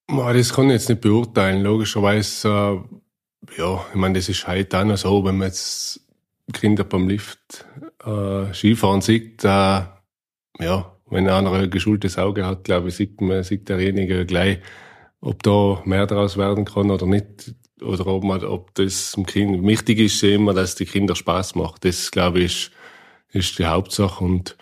Das 0.09 0.55
kann 0.55 0.67
ich 0.67 0.73
jetzt 0.73 0.89
nicht 0.89 1.01
beurteilen. 1.01 1.63
Logischerweise, 1.63 2.49
äh, 2.49 3.59
ja, 3.59 3.85
ich 3.91 3.97
meine, 3.97 4.15
das 4.15 4.29
ist 4.29 4.47
heute 4.47 4.79
auch 4.79 4.85
noch 4.85 4.97
so, 4.97 5.25
wenn 5.25 5.39
man 5.39 5.49
jetzt 5.49 6.06
Kinder 6.53 6.85
beim 6.85 7.09
Lift 7.09 7.67
äh, 8.05 8.53
Skifahren 8.53 9.01
sieht, 9.01 9.45
äh, 9.45 9.83
ja, 10.59 10.97
wenn 11.09 11.29
einer 11.29 11.53
ein 11.53 11.71
geschultes 11.71 12.19
Auge 12.19 12.47
hat, 12.47 12.65
glaube 12.65 12.89
ich, 12.89 12.97
sieht 12.97 13.21
man, 13.21 13.43
sieht 13.43 13.69
derjenige 13.69 14.27
gleich, 14.27 14.59
ob 15.21 15.43
da 15.43 15.83
mehr 15.85 16.07
daraus 16.07 16.37
werden 16.37 16.65
kann 16.65 16.91
oder 16.91 17.07
nicht. 17.07 17.55
Oder 17.83 18.07
ob 18.07 18.25
man, 18.25 18.43
ob 18.43 18.75
das 18.75 19.13
dem 19.13 19.27
Kind, 19.27 19.67
wichtig 19.67 19.99
ist 19.99 20.23
immer, 20.23 20.55
dass 20.55 20.77
die 20.77 20.87
Kinder 20.87 21.15
Spaß 21.15 21.57
macht. 21.57 21.85
Das, 21.85 22.11
glaube 22.11 22.39
ich, 22.39 22.45
ist, 22.47 22.71
ist 23.33 23.59
die 23.59 23.67
Hauptsache. 23.67 24.25
Und 24.25 24.57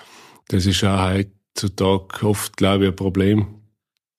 das 0.49 0.67
ist 0.67 0.85
auch 0.85 1.11
heutzutage 1.11 2.27
oft, 2.27 2.57
glaube 2.57 2.85
ich, 2.85 2.91
ein 2.91 2.97
Problem, 2.97 3.63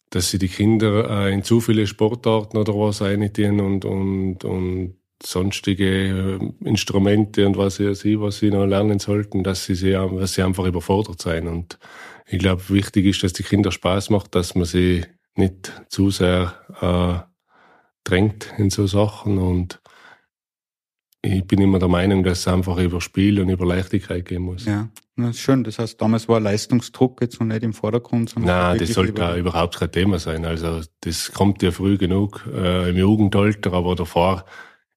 dass 0.10 0.32
sie 0.32 0.39
die 0.39 0.47
Kinder 0.47 1.10
äh, 1.25 1.34
in 1.34 1.43
zu 1.43 1.60
viele 1.60 1.88
Sportarten 1.88 2.58
oder 2.58 2.73
was 2.73 3.01
eintieren 3.01 3.60
und, 3.60 3.86
und, 3.86 4.43
und 4.45 4.95
sonstige 5.23 6.39
äh, 6.39 6.67
Instrumente 6.67 7.45
und 7.47 7.58
was 7.58 7.75
sie, 7.75 8.19
was 8.19 8.38
sie 8.39 8.51
noch 8.51 8.65
lernen 8.65 8.99
sollten, 8.99 9.43
dass 9.43 9.65
sie, 9.65 9.91
dass 9.91 10.34
sie 10.34 10.43
einfach 10.43 10.65
überfordert 10.65 11.21
sein. 11.21 11.47
Und 11.47 11.80
ich 12.28 12.39
glaube, 12.39 12.69
wichtig 12.69 13.06
ist, 13.06 13.23
dass 13.23 13.34
die 13.34 13.43
Kinder 13.43 13.71
Spaß 13.71 14.10
macht, 14.10 14.36
dass 14.36 14.56
man 14.56 14.65
sie 14.65 15.06
nicht 15.36 15.71
zu 15.89 16.10
sehr 16.10 16.54
äh, 16.82 17.30
drängt 18.04 18.54
in 18.58 18.69
so 18.69 18.88
Sachen. 18.88 19.38
Und 19.38 19.82
ich 21.21 21.45
bin 21.45 21.62
immer 21.62 21.80
der 21.80 21.88
Meinung, 21.88 22.23
dass 22.23 22.39
es 22.39 22.47
einfach 22.47 22.78
über 22.78 23.01
Spiel 23.01 23.39
und 23.39 23.49
über 23.49 23.65
Leichtigkeit 23.65 24.25
gehen 24.25 24.43
muss. 24.43 24.65
Ja, 24.65 24.89
das 25.15 25.32
ist 25.32 25.39
schön. 25.39 25.63
Das 25.63 25.80
heißt, 25.80 26.01
damals 26.01 26.28
war 26.28 26.39
Leistungsdruck 26.39 27.21
jetzt 27.21 27.39
noch 27.39 27.47
nicht 27.47 27.63
im 27.63 27.73
Vordergrund. 27.73 28.30
Sondern 28.30 28.56
Nein, 28.56 28.80
das 28.80 28.93
sollte 28.93 29.21
ja 29.21 29.36
überhaupt 29.36 29.78
kein 29.78 29.91
Thema 29.91 30.19
sein. 30.19 30.45
Also 30.45 30.82
das 31.01 31.32
kommt 31.32 31.63
ja 31.63 31.71
früh 31.71 31.97
genug 31.97 32.45
äh, 32.54 32.89
im 32.89 32.97
Jugendalter, 32.97 33.73
aber 33.73 33.95
davor 33.95 34.45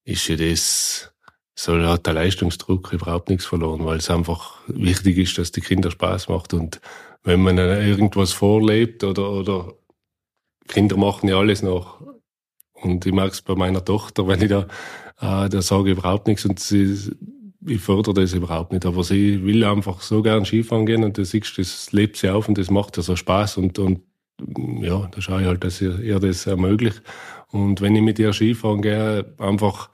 ist 0.09 0.27
ja 0.29 0.37
das, 0.37 1.13
so 1.55 1.79
hat 1.87 2.07
der 2.07 2.15
Leistungsdruck 2.15 2.93
überhaupt 2.93 3.29
nichts 3.29 3.45
verloren, 3.47 3.85
weil 3.85 3.99
es 3.99 4.11
einfach 4.11 4.57
wichtig 4.67 5.19
ist, 5.19 5.39
dass 5.39 5.53
die 5.53 5.61
Kinder 5.61 5.91
Spaß 5.91 6.29
macht 6.29 6.55
und 6.55 6.81
wenn 7.25 7.43
man 7.43 7.59
irgendwas 7.59 8.33
vorlebt 8.33 9.05
oder, 9.05 9.31
oder 9.31 9.75
Kinder 10.67 10.97
machen 10.97 11.29
ja 11.29 11.39
alles 11.39 11.63
noch. 11.63 12.01
Und 12.73 13.05
ich 13.05 13.13
merke 13.13 13.33
es 13.33 13.43
bei 13.43 13.55
meiner 13.55 13.85
Tochter, 13.85 14.27
wenn 14.29 14.41
ich 14.41 14.49
da, 14.49 14.63
äh, 15.21 15.49
da 15.49 15.61
sage 15.61 15.91
ich 15.91 15.99
überhaupt 15.99 16.27
nichts 16.27 16.45
und 16.47 16.59
sie, 16.59 16.97
ich 17.67 17.81
fördere 17.81 18.15
das 18.15 18.33
überhaupt 18.33 18.73
nicht. 18.73 18.87
Aber 18.87 19.05
sie 19.05 19.45
will 19.45 19.65
einfach 19.65 20.01
so 20.01 20.23
gern 20.23 20.47
Skifahren 20.47 20.87
gehen 20.87 21.05
und 21.05 21.19
das 21.19 21.31
siehst 21.31 21.59
das 21.59 21.93
lebt 21.93 22.17
sie 22.17 22.31
auf 22.31 22.49
und 22.49 22.57
das 22.57 22.71
macht 22.71 22.97
ihr 22.97 23.03
so 23.03 23.17
Spaß 23.17 23.59
und, 23.59 23.79
und 23.79 24.03
ja, 24.81 25.09
da 25.11 25.21
schaue 25.21 25.41
ich 25.41 25.47
halt, 25.49 25.65
dass 25.65 25.81
ihr, 25.81 25.99
ihr 25.99 26.21
das 26.21 26.47
ermöglicht. 26.47 27.03
Und 27.51 27.81
wenn 27.81 27.97
ich 27.97 28.03
mit 28.03 28.19
ihr 28.19 28.33
Skifahren 28.33 28.83
gehe, 28.83 29.35
einfach, 29.39 29.91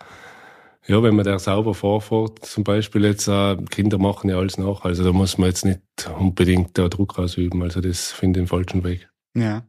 ja, 0.87 1.03
wenn 1.03 1.15
man 1.15 1.25
der 1.25 1.39
sauber 1.39 1.75
vorfährt, 1.75 2.45
zum 2.45 2.65
Beispiel 2.65 3.05
jetzt, 3.05 3.29
äh, 3.29 3.57
Kinder 3.71 3.99
machen 3.99 4.29
ja 4.29 4.39
alles 4.39 4.59
nach. 4.59 4.85
Also 4.85 5.05
da 5.05 5.13
muss 5.13 5.39
man 5.39 5.49
jetzt 5.49 5.65
nicht 5.65 5.81
unbedingt 6.19 6.77
da 6.77 6.89
Druck 6.89 7.19
ausüben. 7.19 7.63
Also 7.63 7.81
das 7.81 8.13
finde 8.13 8.41
ich 8.41 8.45
den 8.45 8.49
falschen 8.49 8.85
Weg. 8.85 9.09
Ja. 9.35 9.65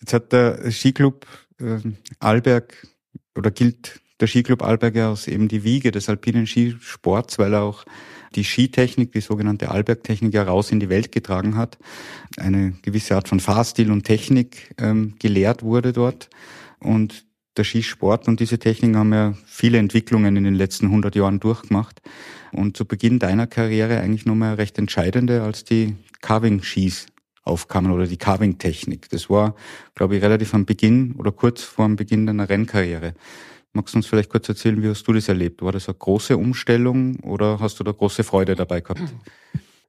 Jetzt 0.00 0.14
hat 0.14 0.32
der 0.32 0.70
Skiclub 0.70 1.26
äh, 1.60 1.78
Alberg 2.18 2.86
oder 3.36 3.50
gilt 3.50 4.00
der 4.20 4.26
Skiclub 4.26 4.62
Alberg 4.62 4.96
ja 4.96 5.10
als 5.10 5.28
eben 5.28 5.48
die 5.48 5.64
Wiege 5.64 5.90
des 5.90 6.08
alpinen 6.08 6.46
Skisports, 6.46 7.38
weil 7.38 7.54
er 7.54 7.62
auch 7.62 7.84
die 8.34 8.44
Skitechnik, 8.44 9.12
die 9.12 9.20
sogenannte 9.20 9.70
Albergtechnik, 9.70 10.32
ja 10.32 10.42
raus 10.42 10.70
in 10.70 10.80
die 10.80 10.88
Welt 10.88 11.10
getragen 11.10 11.56
hat. 11.56 11.78
Eine 12.36 12.72
gewisse 12.82 13.16
Art 13.16 13.28
von 13.28 13.40
Fahrstil 13.40 13.90
und 13.90 14.04
Technik 14.04 14.74
ähm, 14.78 15.14
gelehrt 15.18 15.62
wurde 15.62 15.92
dort. 15.92 16.28
Und 16.80 17.26
der 17.56 17.64
Skisport 17.64 18.28
und 18.28 18.40
diese 18.40 18.58
Techniken 18.58 18.96
haben 18.96 19.12
ja 19.12 19.34
viele 19.44 19.78
Entwicklungen 19.78 20.36
in 20.36 20.44
den 20.44 20.54
letzten 20.54 20.86
100 20.86 21.14
Jahren 21.16 21.40
durchgemacht. 21.40 22.00
Und 22.52 22.76
zu 22.76 22.84
Beginn 22.84 23.18
deiner 23.18 23.46
Karriere 23.46 24.00
eigentlich 24.00 24.26
nochmal 24.26 24.54
recht 24.54 24.78
entscheidende 24.78 25.42
als 25.42 25.64
die 25.64 25.96
Carving-Skis. 26.22 27.06
aufkamen 27.42 27.90
oder 27.90 28.06
die 28.06 28.18
Carving-Technik. 28.18 29.08
Das 29.08 29.30
war, 29.30 29.56
glaube 29.94 30.16
ich, 30.16 30.22
relativ 30.22 30.54
am 30.54 30.66
Beginn 30.66 31.14
oder 31.16 31.32
kurz 31.32 31.62
vor 31.62 31.86
dem 31.86 31.96
Beginn 31.96 32.26
deiner 32.26 32.48
Rennkarriere. 32.48 33.14
Magst 33.72 33.94
du 33.94 33.98
uns 33.98 34.06
vielleicht 34.06 34.30
kurz 34.30 34.48
erzählen, 34.48 34.82
wie 34.82 34.88
hast 34.88 35.04
du 35.04 35.12
das 35.12 35.28
erlebt? 35.28 35.62
War 35.62 35.72
das 35.72 35.88
eine 35.88 35.96
große 35.96 36.36
Umstellung 36.36 37.16
oder 37.20 37.58
hast 37.60 37.80
du 37.80 37.84
da 37.84 37.92
große 37.92 38.24
Freude 38.24 38.54
dabei 38.56 38.80
gehabt? 38.80 39.02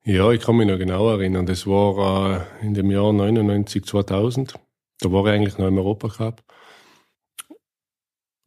Ja, 0.04 0.32
ich 0.32 0.41
kann 0.41 0.56
mich 0.56 0.67
noch 0.67 0.80
genau 0.80 1.10
erinnern. 1.12 1.45
Das 1.45 1.67
war 1.67 2.47
äh, 2.62 2.65
in 2.65 2.73
dem 2.73 2.89
Jahr 2.89 3.13
99, 3.13 3.86
2000. 3.86 4.56
Da 4.99 5.12
war 5.12 5.25
ich 5.25 5.32
eigentlich 5.32 5.58
noch 5.58 5.67
im 5.67 5.77
Europacup. 5.77 6.41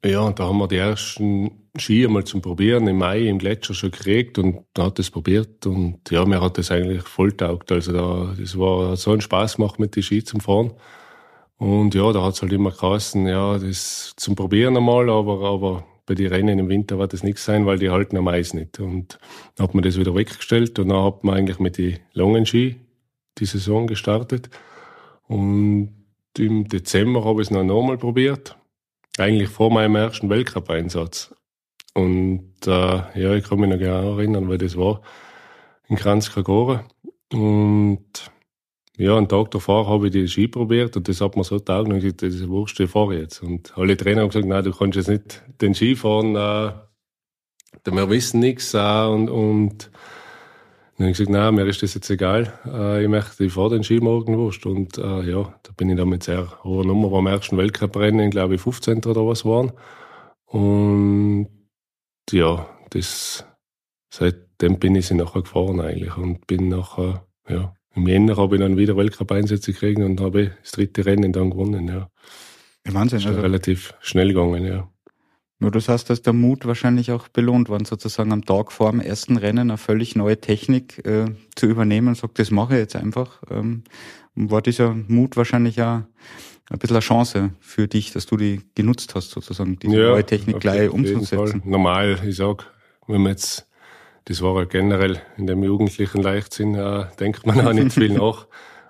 Ja, 0.05 0.21
und 0.21 0.38
da 0.38 0.45
haben 0.45 0.59
wir 0.59 0.69
die 0.69 0.77
ersten 0.77 1.51
Ski 1.79 2.05
einmal 2.05 2.25
zum 2.25 2.43
Probieren 2.43 2.87
im 2.88 2.99
Mai 2.99 3.27
im 3.27 3.38
Gletscher 3.38 3.73
schon 3.73 3.90
gekriegt 3.90 4.38
und 4.38 4.64
da 4.75 4.85
hat 4.85 4.99
es 4.99 5.11
probiert 5.11 5.64
und 5.67 6.11
ja, 6.11 6.27
mir 6.27 6.43
hat 6.43 6.59
das 6.59 6.71
eigentlich 6.71 7.03
voll 7.05 7.33
taugt. 7.33 7.73
Also 7.73 7.93
da, 7.93 8.35
das 8.38 8.59
war 8.59 8.97
so 8.97 9.12
ein 9.12 9.23
Spaß 9.23 9.57
gemacht 9.57 9.79
mit 9.79 9.97
den 9.97 10.03
Ski 10.03 10.23
zum 10.23 10.40
Fahren. 10.40 10.75
Und 11.57 11.95
ja, 11.95 12.12
da 12.12 12.23
hat 12.23 12.35
es 12.35 12.43
halt 12.43 12.53
immer 12.53 12.71
geheißen, 12.71 13.27
ja, 13.27 13.59
das 13.59 14.12
zum 14.17 14.37
Probieren 14.37 14.77
einmal, 14.77 15.09
aber, 15.09 15.40
aber 15.43 15.87
bei 16.05 16.14
den 16.14 16.27
Rennen 16.27 16.59
im 16.59 16.69
Winter 16.69 16.99
wird 16.99 17.14
das 17.14 17.23
nichts 17.23 17.45
sein, 17.47 17.64
weil 17.64 17.79
die 17.79 17.88
halten 17.88 18.19
am 18.19 18.29
Eis 18.29 18.53
nicht. 18.53 18.81
Und 18.81 19.19
dann 19.57 19.69
hat 19.69 19.75
man 19.75 19.85
das 19.85 19.99
wieder 19.99 20.14
weggestellt 20.14 20.79
und 20.79 20.90
dann 20.90 21.03
hat 21.03 21.25
man 21.25 21.37
eigentlich 21.37 21.61
mit 21.61 21.79
den 21.79 21.99
langen 22.12 22.45
Ski 22.45 22.77
die 23.38 23.47
Saison 23.47 23.87
gestartet. 23.87 24.51
Und 25.29 25.95
im 26.37 26.69
Dezember 26.69 27.25
habe 27.25 27.40
ich 27.40 27.49
es 27.49 27.51
noch 27.51 27.61
einmal 27.61 27.97
probiert 27.97 28.57
eigentlich 29.18 29.48
vor 29.48 29.70
meinem 29.70 29.96
ersten 29.96 30.29
Weltcup-Einsatz. 30.31 31.35
Und 31.94 32.66
äh, 32.66 32.70
ja, 32.70 33.35
ich 33.35 33.44
kann 33.44 33.61
mich 33.61 33.70
noch 33.70 33.79
genau 33.79 34.16
erinnern, 34.16 34.48
weil 34.48 34.59
das 34.59 34.77
war 34.77 35.03
in 35.88 35.96
Kranzkagora. 35.96 36.85
Und 37.33 38.31
ja, 38.96 39.16
einen 39.16 39.29
Tag 39.29 39.50
davor 39.50 39.88
habe 39.88 40.07
ich 40.07 40.12
die 40.12 40.29
Ski 40.29 40.48
probiert 40.48 40.96
und 40.96 41.09
das 41.09 41.20
hat 41.20 41.37
mir 41.37 41.44
so 41.44 41.59
taugt 41.59 41.88
und 41.88 42.00
gesagt, 42.00 42.22
das 42.22 42.35
ist 42.35 42.48
wurscht, 42.48 42.79
ich 42.81 42.90
fahre 42.90 43.18
jetzt. 43.18 43.42
Und 43.42 43.77
alle 43.77 43.96
Trainer 43.96 44.22
haben 44.22 44.29
gesagt, 44.29 44.46
nein, 44.46 44.62
du 44.62 44.72
kannst 44.72 44.96
jetzt 44.96 45.09
nicht 45.09 45.42
den 45.61 45.74
Ski 45.74 45.96
fahren, 45.96 46.37
äh, 46.37 46.72
wir 47.85 48.11
wissen 48.11 48.40
nichts 48.40 48.72
äh, 48.74 49.07
und, 49.07 49.29
und 49.29 49.90
dann 50.96 51.07
habe 51.07 51.11
ich 51.11 51.18
gesagt, 51.18 51.30
nein, 51.30 51.54
mir 51.57 51.66
ist 51.66 51.83
das 51.83 51.94
jetzt 51.94 52.09
egal. 52.09 52.52
Äh, 52.66 53.02
ich 53.02 53.09
möchte, 53.09 53.44
ich 53.44 53.52
fahre 53.52 53.70
den 53.70 53.83
Ski 53.83 53.98
morgen 53.98 54.38
wurscht. 54.38 54.64
Und 54.64 54.96
äh, 54.96 55.22
ja, 55.22 55.54
da 55.62 55.72
bin 55.76 55.90
ich 55.90 55.96
damit 55.96 56.22
sehr 56.22 56.62
hoher 56.62 56.85
Nummer. 56.85 57.12
Am 57.18 57.26
ersten 57.26 57.57
Weltcuprennen, 57.57 58.30
glaube 58.30 58.54
ich, 58.54 58.61
15. 58.61 59.04
oder 59.04 59.26
was 59.26 59.44
waren. 59.44 59.72
Und 60.46 61.48
ja, 62.30 62.68
das, 62.90 63.44
seitdem 64.09 64.78
bin 64.78 64.94
ich 64.94 65.09
sie 65.09 65.14
nachher 65.14 65.42
gefahren 65.42 65.80
eigentlich. 65.80 66.16
Und 66.16 66.46
bin 66.46 66.68
nachher, 66.68 67.26
ja, 67.48 67.74
im 67.96 68.07
Jänner 68.07 68.37
habe 68.37 68.54
ich 68.54 68.62
dann 68.62 68.76
wieder 68.76 68.96
Weltcup-Einsätze 68.96 69.72
gekriegt 69.72 70.00
und 70.00 70.20
habe 70.20 70.52
das 70.62 70.72
dritte 70.72 71.04
Rennen 71.07 71.33
dann 71.33 71.50
gewonnen, 71.50 71.88
ja. 71.88 72.09
Wahnsinn. 72.87 73.24
also, 73.24 73.40
relativ 73.40 73.94
schnell 74.00 74.28
gegangen, 74.28 74.64
ja. 74.64 74.88
Nur 75.61 75.71
das 75.71 75.88
heißt, 75.88 76.11
dass 76.11 76.23
der 76.23 76.33
Mut 76.33 76.67
wahrscheinlich 76.67 77.12
auch 77.12 77.29
belohnt 77.29 77.69
worden, 77.69 77.85
sozusagen 77.85 78.33
am 78.33 78.45
Tag 78.45 78.73
vor 78.73 78.90
dem 78.90 79.01
ersten 79.01 79.37
Rennen 79.37 79.71
eine 79.71 79.79
völlig 79.79 80.17
neue 80.17 80.40
Technik 80.40 81.05
äh, 81.07 81.27
zu 81.55 81.67
übernehmen 81.67 82.09
und 82.09 82.17
sagt, 82.17 82.38
das 82.38 82.51
mache 82.51 82.75
ich 82.75 82.81
jetzt 82.81 82.97
einfach. 82.97 83.40
Ähm, 83.51 83.85
war 84.35 84.62
dieser 84.62 84.95
Mut 84.95 85.37
wahrscheinlich 85.37 85.77
ja 85.77 86.07
ein 86.71 86.79
bisschen 86.79 86.97
eine 86.97 87.03
Chance 87.03 87.51
für 87.61 87.88
dich, 87.88 88.12
dass 88.12 88.27
du 88.27 88.37
die 88.37 88.62
genutzt 88.75 89.14
hast, 89.14 89.31
sozusagen, 89.31 89.79
diese 89.79 89.97
ja, 89.97 90.11
neue 90.11 90.25
Technik 90.25 90.61
gleich 90.61 90.90
umzusetzen. 90.90 91.62
Normal, 91.64 92.19
ich 92.27 92.37
sag, 92.37 92.71
wenn 93.07 93.23
man 93.23 93.33
jetzt, 93.33 93.69
das 94.25 94.43
war 94.43 94.59
ja 94.59 94.64
generell 94.64 95.21
in 95.37 95.47
dem 95.47 95.62
jugendlichen 95.62 96.23
Leichtsinn, 96.23 96.75
äh, 96.75 97.07
denkt 97.21 97.47
man 97.47 97.67
auch 97.67 97.73
nicht 97.73 97.93
viel 97.93 98.09
nach. 98.12 98.47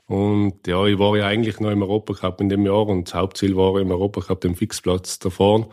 Und 0.06 0.66
ja, 0.66 0.84
ich 0.86 0.98
war 0.98 1.16
ja 1.16 1.26
eigentlich 1.26 1.60
noch 1.60 1.70
im 1.70 1.82
Europacup 1.82 2.40
in 2.40 2.48
dem 2.48 2.64
Jahr 2.66 2.86
und 2.86 3.08
das 3.08 3.14
Hauptziel 3.14 3.56
war 3.56 3.80
im 3.80 3.90
Europacup 3.90 4.40
den 4.40 4.54
Fixplatz 4.54 5.18
da 5.18 5.30
vorne. 5.30 5.66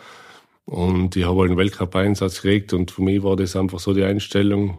Und 0.65 1.15
ich 1.15 1.26
habe 1.26 1.41
halt 1.41 1.50
einen 1.50 1.58
Weltcup-Einsatz 1.58 2.41
gekriegt 2.41 2.74
und 2.74 2.91
für 2.91 3.02
mich 3.02 3.24
war 3.24 3.36
das 3.36 3.56
einfach 3.56 3.80
so 3.80 3.93
die 3.93 4.04
Einstellung, 4.04 4.78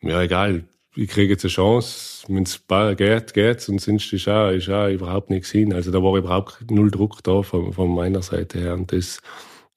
ja 0.00 0.20
egal, 0.20 0.64
ich 0.94 1.08
kriege 1.08 1.32
jetzt 1.32 1.44
eine 1.44 1.50
Chance, 1.50 2.26
wenn 2.28 2.42
es 2.42 2.62
geht, 2.96 3.34
geht's 3.34 3.68
und 3.68 3.80
sonst 3.80 4.12
ist 4.12 4.28
auch, 4.28 4.50
ist 4.50 4.68
auch 4.68 4.88
überhaupt 4.88 5.30
nichts 5.30 5.50
hin. 5.50 5.72
Also 5.72 5.90
da 5.90 6.02
war 6.02 6.16
überhaupt 6.16 6.70
null 6.70 6.90
Druck 6.90 7.22
da 7.22 7.42
von, 7.42 7.72
von 7.72 7.94
meiner 7.94 8.22
Seite 8.22 8.58
her 8.60 8.74
und 8.74 8.92
das 8.92 9.20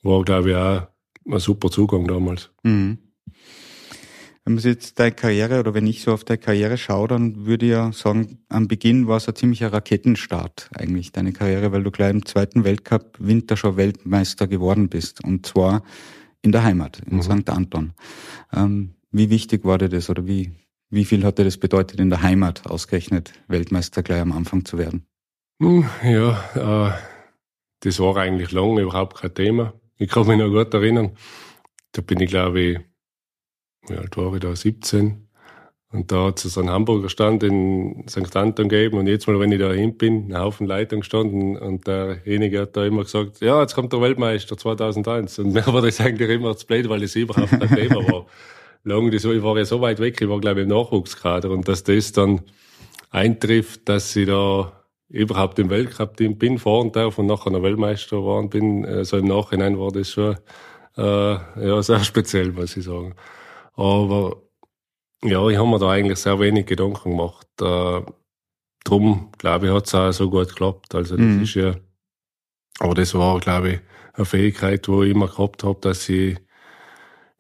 war, 0.02 0.24
glaube 0.24 0.50
ich, 0.50 0.56
auch 0.56 0.88
ein 1.32 1.40
super 1.40 1.70
Zugang 1.70 2.08
damals. 2.08 2.50
Mhm. 2.64 2.98
Wenn 4.46 4.54
man 4.54 4.64
jetzt 4.64 5.00
deine 5.00 5.12
Karriere 5.12 5.60
oder 5.60 5.74
wenn 5.74 5.88
ich 5.88 6.04
so 6.04 6.14
auf 6.14 6.24
deine 6.24 6.38
Karriere 6.38 6.78
schaue, 6.78 7.08
dann 7.08 7.48
würde 7.48 7.66
ich 7.66 7.72
ja 7.72 7.92
sagen, 7.92 8.46
am 8.48 8.68
Beginn 8.68 9.08
war 9.08 9.18
es 9.18 9.28
ein 9.28 9.36
ziemlicher 9.36 9.74
Raketenstart 9.74 10.70
eigentlich, 10.76 11.12
deine 11.12 11.34
Karriere, 11.34 11.72
weil 11.72 11.82
du 11.82 11.90
gleich 11.90 12.12
im 12.12 12.28
zweiten 12.28 12.64
Weltcup 12.64 13.18
Winterschau 13.18 13.76
Weltmeister 13.76 14.46
geworden 14.46 14.88
bist. 14.88 15.24
Und 15.24 15.48
zwar 15.48 15.82
in 16.44 16.52
der 16.52 16.64
Heimat, 16.64 17.02
in 17.10 17.18
mhm. 17.18 17.22
St. 17.24 17.50
Anton. 17.50 17.94
Ähm, 18.54 18.94
wie 19.12 19.32
wichtig 19.32 19.66
war 19.66 19.80
dir 19.80 19.90
das 19.90 20.12
oder 20.12 20.28
wie, 20.28 20.52
wie 20.92 21.06
viel 21.06 21.26
hat 21.26 21.40
dir 21.40 21.44
das 21.44 21.58
bedeutet, 21.58 22.00
in 22.00 22.12
der 22.12 22.22
Heimat 22.22 22.68
ausgerechnet 22.68 23.34
Weltmeister 23.48 24.04
gleich 24.04 24.22
am 24.22 24.32
Anfang 24.32 24.64
zu 24.64 24.78
werden? 24.78 25.08
Ja, 26.04 26.92
äh, 26.92 26.94
das 27.80 28.00
war 28.00 28.16
eigentlich 28.18 28.52
lange 28.52 28.82
überhaupt 28.82 29.22
kein 29.22 29.34
Thema. 29.34 29.74
Ich 29.98 30.10
kann 30.10 30.28
mich 30.28 30.38
noch 30.38 30.50
gut 30.50 30.72
erinnern. 30.72 31.18
Da 31.94 32.02
bin 32.04 32.20
ich, 32.20 32.30
glaube 32.30 32.60
ich, 32.60 32.80
war 33.90 34.34
ich 34.34 34.40
da, 34.40 34.56
17. 34.56 35.26
Und 35.92 36.12
da 36.12 36.26
hat 36.26 36.44
es 36.44 36.54
so 36.54 36.60
einen 36.60 36.72
Hamburger 36.72 37.08
Stand 37.08 37.42
in 37.44 38.06
St. 38.10 38.36
Anton 38.36 38.68
gegeben 38.68 38.98
und 38.98 39.08
jetzt 39.08 39.28
mal, 39.28 39.40
wenn 39.40 39.52
ich 39.52 39.60
da 39.60 39.72
hin 39.72 39.98
bin, 39.98 40.28
ein 40.28 40.38
Haufen 40.38 40.68
Leitung 40.68 41.00
gestanden 41.00 41.58
und 41.58 41.88
derjenige 41.88 42.62
hat 42.62 42.76
da 42.76 42.86
immer 42.86 43.04
gesagt, 43.04 43.40
ja, 43.40 43.62
jetzt 43.62 43.76
kommt 43.76 43.94
der 43.94 44.02
Weltmeister 44.02 44.58
2001. 44.58 45.40
Und 45.40 45.54
mir 45.54 45.66
war 45.68 45.82
das 45.82 46.02
eigentlich 46.02 46.30
immer 46.30 46.58
zu 46.58 46.66
blöd, 46.66 46.90
weil 46.90 47.00
das 47.00 47.16
überhaupt 47.16 47.50
kein 47.50 47.70
Thema 47.74 47.96
war. 48.12 48.26
Lang, 48.84 49.12
ich 49.12 49.24
war 49.24 49.58
ja 49.58 49.66
so 49.66 49.82
weit 49.82 50.00
weg, 50.00 50.22
ich 50.22 50.30
war 50.30 50.40
glaube 50.40 50.60
ich 50.60 50.68
im 50.68 50.70
Nachwuchskader 50.70 51.50
und 51.50 51.68
dass 51.68 51.84
das 51.84 52.12
dann 52.12 52.42
eintrifft, 53.10 53.90
dass 53.90 54.16
ich 54.16 54.28
da 54.28 54.74
überhaupt 55.10 55.58
im 55.58 55.72
Weltcup-Team 55.72 56.38
bin, 56.38 56.60
fahren 56.60 56.92
darf 56.92 57.18
und 57.18 57.26
nachher 57.26 57.52
noch 57.52 57.64
Weltmeister 57.64 58.18
geworden 58.18 58.50
bin, 58.50 58.84
so 58.84 58.90
also 58.90 59.18
im 59.18 59.26
Nachhinein 59.26 59.80
war 59.80 59.92
das 59.92 60.12
schon 60.12 60.36
äh, 60.98 61.02
ja, 61.02 61.82
sehr 61.82 62.04
speziell, 62.04 62.52
muss 62.52 62.78
ich 62.78 62.84
sagen. 62.84 63.16
Aber 63.76 64.42
ja, 65.24 65.48
ich 65.48 65.58
habe 65.58 65.68
mir 65.68 65.80
da 65.80 65.92
eigentlich 65.92 66.20
sehr 66.20 66.40
wenig 66.40 66.66
Gedanken 66.66 67.12
gemacht. 67.12 67.48
Äh, 67.62 68.02
drum, 68.84 69.32
glaube 69.38 69.68
ich, 69.68 69.74
hat 69.74 69.88
es 69.88 69.96
auch 69.96 70.12
so 70.12 70.30
gut 70.30 70.50
geklappt. 70.50 70.96
Also 70.96 71.18
das 71.18 71.26
mhm. 71.26 71.44
ist 71.44 71.56
ja, 71.56 71.76
aber 72.80 72.94
das 72.94 73.14
war, 73.14 73.40
glaube 73.40 73.70
ich, 73.70 73.80
eine 74.14 74.26
Fähigkeit, 74.26 74.88
wo 74.88 75.04
ich 75.04 75.12
immer 75.12 75.28
gehabt 75.28 75.64
habe, 75.64 75.80
dass 75.82 76.08
ich 76.08 76.38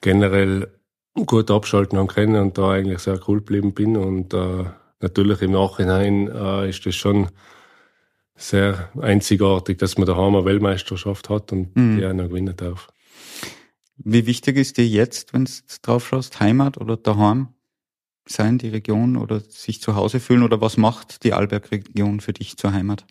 generell 0.01 0.67
gut 1.25 1.49
abschalten 1.49 1.97
haben 1.97 2.07
können 2.07 2.35
und 2.35 2.57
da 2.57 2.71
eigentlich 2.71 2.99
sehr 2.99 3.19
cool 3.27 3.37
geblieben 3.37 3.73
bin. 3.73 3.95
Und 3.95 4.33
äh, 4.33 4.65
natürlich 5.01 5.41
im 5.41 5.51
Nachhinein 5.51 6.27
äh, 6.27 6.69
ist 6.69 6.85
das 6.85 6.95
schon 6.95 7.29
sehr 8.35 8.89
einzigartig, 8.99 9.77
dass 9.77 9.97
man 9.97 10.07
daheim 10.07 10.35
eine 10.35 10.43
Weltmeisterschaft 10.43 11.29
hat 11.29 11.53
und 11.53 11.75
mhm. 11.75 11.97
die 11.97 12.05
einer 12.05 12.27
gewinnen 12.27 12.55
darf. 12.57 12.89
Wie 13.97 14.25
wichtig 14.25 14.57
ist 14.57 14.77
dir 14.77 14.87
jetzt, 14.87 15.33
wenn 15.33 15.45
du 15.45 15.51
drauf 15.81 16.07
schaust, 16.07 16.39
Heimat 16.39 16.77
oder 16.77 16.97
daheim 16.97 17.49
sein, 18.27 18.57
die 18.57 18.69
Region 18.69 19.17
oder 19.17 19.39
sich 19.39 19.81
zu 19.81 19.95
Hause 19.95 20.19
fühlen 20.19 20.43
oder 20.43 20.59
was 20.61 20.77
macht 20.77 21.23
die 21.23 21.33
Alberg-Region 21.33 22.19
für 22.19 22.33
dich 22.33 22.57
zur 22.57 22.73
Heimat? 22.73 23.05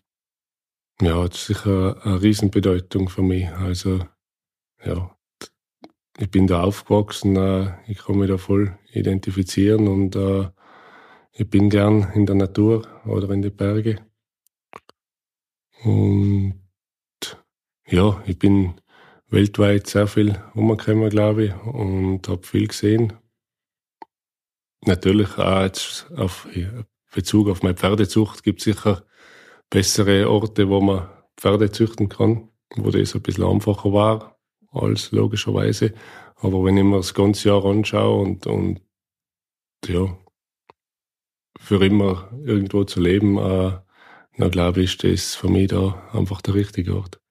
Ja, 1.00 1.24
ist 1.24 1.46
sicher 1.46 2.00
eine 2.04 2.22
Riesenbedeutung 2.22 3.08
für 3.08 3.22
mich. 3.22 3.48
Also, 3.48 4.06
ja, 4.84 5.16
ich 6.18 6.30
bin 6.30 6.46
da 6.46 6.62
aufgewachsen, 6.62 7.36
äh, 7.36 7.74
ich 7.86 7.98
kann 7.98 8.18
mich 8.18 8.28
da 8.28 8.38
voll 8.38 8.78
identifizieren 8.92 9.88
und 9.88 10.14
äh, 10.14 10.48
ich 11.32 11.48
bin 11.50 11.70
gern 11.70 12.12
in 12.14 12.26
der 12.26 12.36
Natur 12.36 12.86
oder 13.04 13.30
in 13.30 13.42
den 13.42 13.56
Bergen. 13.56 14.00
Und 15.82 16.60
ja, 17.86 18.22
ich 18.26 18.38
bin 18.38 18.74
weltweit 19.28 19.86
sehr 19.86 20.06
viel 20.06 20.42
umgekommen, 20.54 21.10
glaube 21.10 21.46
ich, 21.46 21.54
und 21.66 22.28
habe 22.28 22.46
viel 22.46 22.68
gesehen. 22.68 23.12
Natürlich 24.86 25.38
auch 25.38 25.62
jetzt 25.62 26.10
auf 26.16 26.46
Bezug 27.14 27.48
auf 27.48 27.62
meine 27.62 27.76
Pferdezucht 27.76 28.42
gibt 28.42 28.60
es 28.60 28.64
sicher 28.64 29.04
bessere 29.70 30.28
Orte, 30.28 30.68
wo 30.68 30.80
man 30.80 31.08
Pferde 31.36 31.70
züchten 31.70 32.08
kann, 32.08 32.48
wo 32.76 32.90
das 32.90 33.14
ein 33.14 33.22
bisschen 33.22 33.44
einfacher 33.44 33.92
war 33.92 34.38
als 34.70 35.10
logischerweise. 35.12 35.94
Aber 36.36 36.64
wenn 36.64 36.76
ich 36.76 36.84
mir 36.84 36.96
das 36.96 37.14
ganze 37.14 37.48
Jahr 37.48 37.64
anschaue 37.64 38.22
und, 38.22 38.46
und 38.46 38.80
ja, 39.86 40.16
für 41.58 41.84
immer 41.84 42.30
irgendwo 42.44 42.84
zu 42.84 43.00
leben, 43.00 43.38
äh, 43.38 43.78
dann 44.36 44.50
glaube 44.50 44.82
ich, 44.82 45.02
ist 45.02 45.04
das 45.04 45.34
für 45.34 45.48
mich 45.48 45.68
da 45.68 46.10
einfach 46.12 46.42
der 46.42 46.54
richtige 46.54 46.96
Ort. 46.96 47.23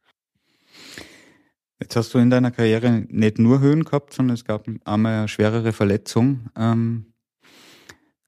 Jetzt 1.84 1.98
hast 1.98 2.14
du 2.14 2.18
in 2.18 2.30
deiner 2.30 2.52
Karriere 2.52 3.04
nicht 3.10 3.40
nur 3.40 3.60
Höhen 3.60 3.84
gehabt, 3.84 4.14
sondern 4.14 4.36
es 4.36 4.46
gab 4.46 4.70
einmal 4.86 5.18
eine 5.18 5.28
schwerere 5.28 5.74
Verletzung. 5.74 6.50
Ähm, 6.56 7.08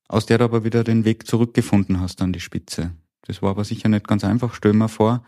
aus 0.10 0.26
der 0.26 0.40
du 0.40 0.44
aber 0.44 0.66
wieder 0.66 0.84
den 0.84 1.06
Weg 1.06 1.26
zurückgefunden 1.26 2.02
hast 2.02 2.22
an 2.22 2.34
die 2.34 2.42
Spitze. 2.42 2.92
Das 3.22 3.42
war 3.42 3.52
aber 3.52 3.64
sicher 3.64 3.88
nicht 3.88 4.10
ganz 4.10 4.26
einfach, 4.26 4.56
stell 4.56 4.74
mir 4.74 4.90
vor. 4.90 5.24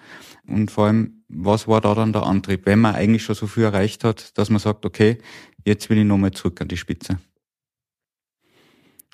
Und 0.45 0.71
vor 0.71 0.87
allem, 0.87 1.23
was 1.29 1.69
war 1.69 1.79
da 1.79 1.95
dann 1.95 2.11
der 2.11 2.23
Antrieb, 2.23 2.65
wenn 2.65 2.79
man 2.79 2.95
eigentlich 2.95 3.23
schon 3.23 3.33
so 3.33 3.47
viel 3.47 3.63
erreicht 3.63 4.03
hat, 4.03 4.37
dass 4.37 4.49
man 4.49 4.59
sagt, 4.59 4.85
okay, 4.85 5.19
jetzt 5.63 5.89
will 5.89 5.99
ich 5.99 6.05
nochmal 6.05 6.31
zurück 6.31 6.59
an 6.59 6.67
die 6.67 6.75
Spitze? 6.75 7.19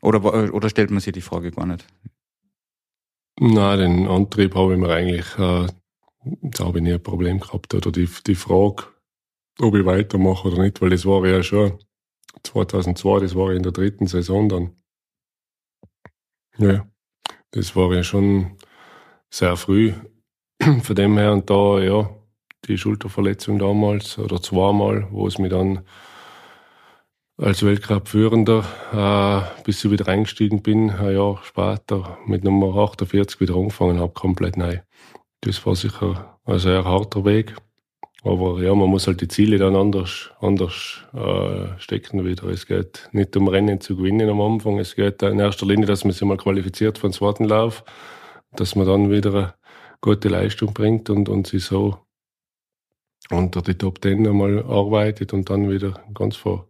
Oder, 0.02 0.52
oder 0.56 0.70
stellt 0.70 0.90
man 0.90 1.02
sich 1.02 1.14
die 1.14 1.22
Frage 1.22 1.52
gar 1.52 1.68
nicht? 1.68 1.86
Nein, 3.40 3.78
den 3.78 4.08
Antrieb 4.08 4.56
habe 4.56 4.74
ich 4.74 4.80
mir 4.80 4.90
eigentlich, 4.90 5.38
äh, 5.38 5.68
da 6.42 6.66
habe 6.66 6.80
ich 6.80 6.84
nie 6.84 6.94
ein 6.94 7.04
Problem 7.04 7.40
gehabt. 7.40 7.76
Oder 7.76 7.92
die, 7.92 8.10
die 8.26 8.34
Frage, 8.34 8.86
ob 9.60 9.76
ich 9.76 9.86
weitermache 9.86 10.48
oder 10.48 10.62
nicht, 10.62 10.82
weil 10.82 10.90
das 10.90 11.06
war 11.06 11.26
ja 11.26 11.44
schon 11.44 11.80
2002, 12.44 13.20
das 13.20 13.36
war 13.36 13.52
in 13.52 13.64
der 13.64 13.72
dritten 13.72 14.08
Saison 14.08 14.50
dann. 14.50 14.76
Ja, 16.58 16.88
das 17.52 17.76
war 17.76 17.94
ja 17.94 18.04
schon 18.04 18.58
sehr 19.30 19.56
früh. 19.58 19.94
Von 20.84 20.96
dem 20.96 21.18
her 21.18 21.34
und 21.34 21.50
da, 21.50 21.80
ja, 21.80 22.10
die 22.68 22.78
Schulterverletzung 22.78 23.60
damals 23.60 24.18
oder 24.18 24.42
zweimal, 24.42 25.08
wo 25.12 25.28
es 25.28 25.38
mir 25.38 25.50
dann 25.50 25.84
als 27.38 27.64
Weltcup-Führender, 27.64 28.64
äh, 28.94 29.64
bis 29.64 29.84
ich 29.84 29.92
wieder 29.92 30.08
eingestiegen 30.08 30.62
bin, 30.62 30.92
ein 30.92 31.14
Jahr 31.14 31.40
später 31.44 32.18
mit 32.26 32.44
Nummer 32.44 32.76
48 32.76 33.40
wieder 33.42 33.56
angefangen 33.56 34.00
habe, 34.00 34.14
komplett 34.14 34.56
neu. 34.56 34.80
Das 35.42 35.66
war 35.66 35.76
sicher 35.76 36.40
ein 36.46 36.60
sehr 36.60 36.86
harter 36.86 37.26
Weg. 37.26 37.56
Aber 38.24 38.62
ja, 38.62 38.74
man 38.74 38.90
muss 38.90 39.08
halt 39.08 39.20
die 39.20 39.28
Ziele 39.28 39.58
dann 39.58 39.76
anders, 39.76 40.32
anders 40.40 41.04
äh, 41.14 41.78
stecken 41.78 42.24
wieder. 42.24 42.46
Es 42.46 42.66
geht 42.66 43.10
nicht 43.12 43.36
um 43.36 43.50
Rennen 43.50 43.82
zu 43.82 43.98
gewinnen 43.98 44.30
am 44.30 44.40
Anfang. 44.40 44.80
Es 44.80 44.96
geht 44.96 45.22
in 45.24 45.40
erster 45.40 45.66
Linie, 45.66 45.86
dass 45.86 46.06
man 46.06 46.14
sich 46.14 46.22
mal 46.22 46.38
qualifiziert 46.38 46.98
für 46.98 47.08
den 47.08 47.14
zweiten 47.14 47.44
Lauf, 47.44 47.84
dass 48.54 48.76
man 48.76 48.88
dann 48.88 49.12
wieder 49.12 49.34
eine 49.34 49.54
gute 50.00 50.30
Leistung 50.30 50.74
bringt 50.74 51.10
und, 51.10 51.28
und 51.28 51.48
sich 51.48 51.66
so 51.66 51.98
unter 53.30 53.62
die 53.62 53.76
Top 53.76 54.00
Ten 54.02 54.26
einmal 54.26 54.64
arbeitet 54.64 55.34
und 55.34 55.50
dann 55.50 55.70
wieder 55.70 56.02
ganz 56.14 56.38
vor. 56.38 56.70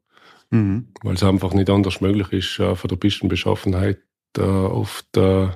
Mhm. 0.49 0.87
Weil 1.03 1.15
es 1.15 1.23
einfach 1.23 1.53
nicht 1.53 1.69
anders 1.69 2.01
möglich 2.01 2.31
ist, 2.31 2.59
äh, 2.59 2.75
von 2.75 2.87
der 2.87 2.95
Pistenbeschaffenheit 2.95 3.99
äh, 4.37 4.41
oft 4.41 5.15
äh, 5.17 5.49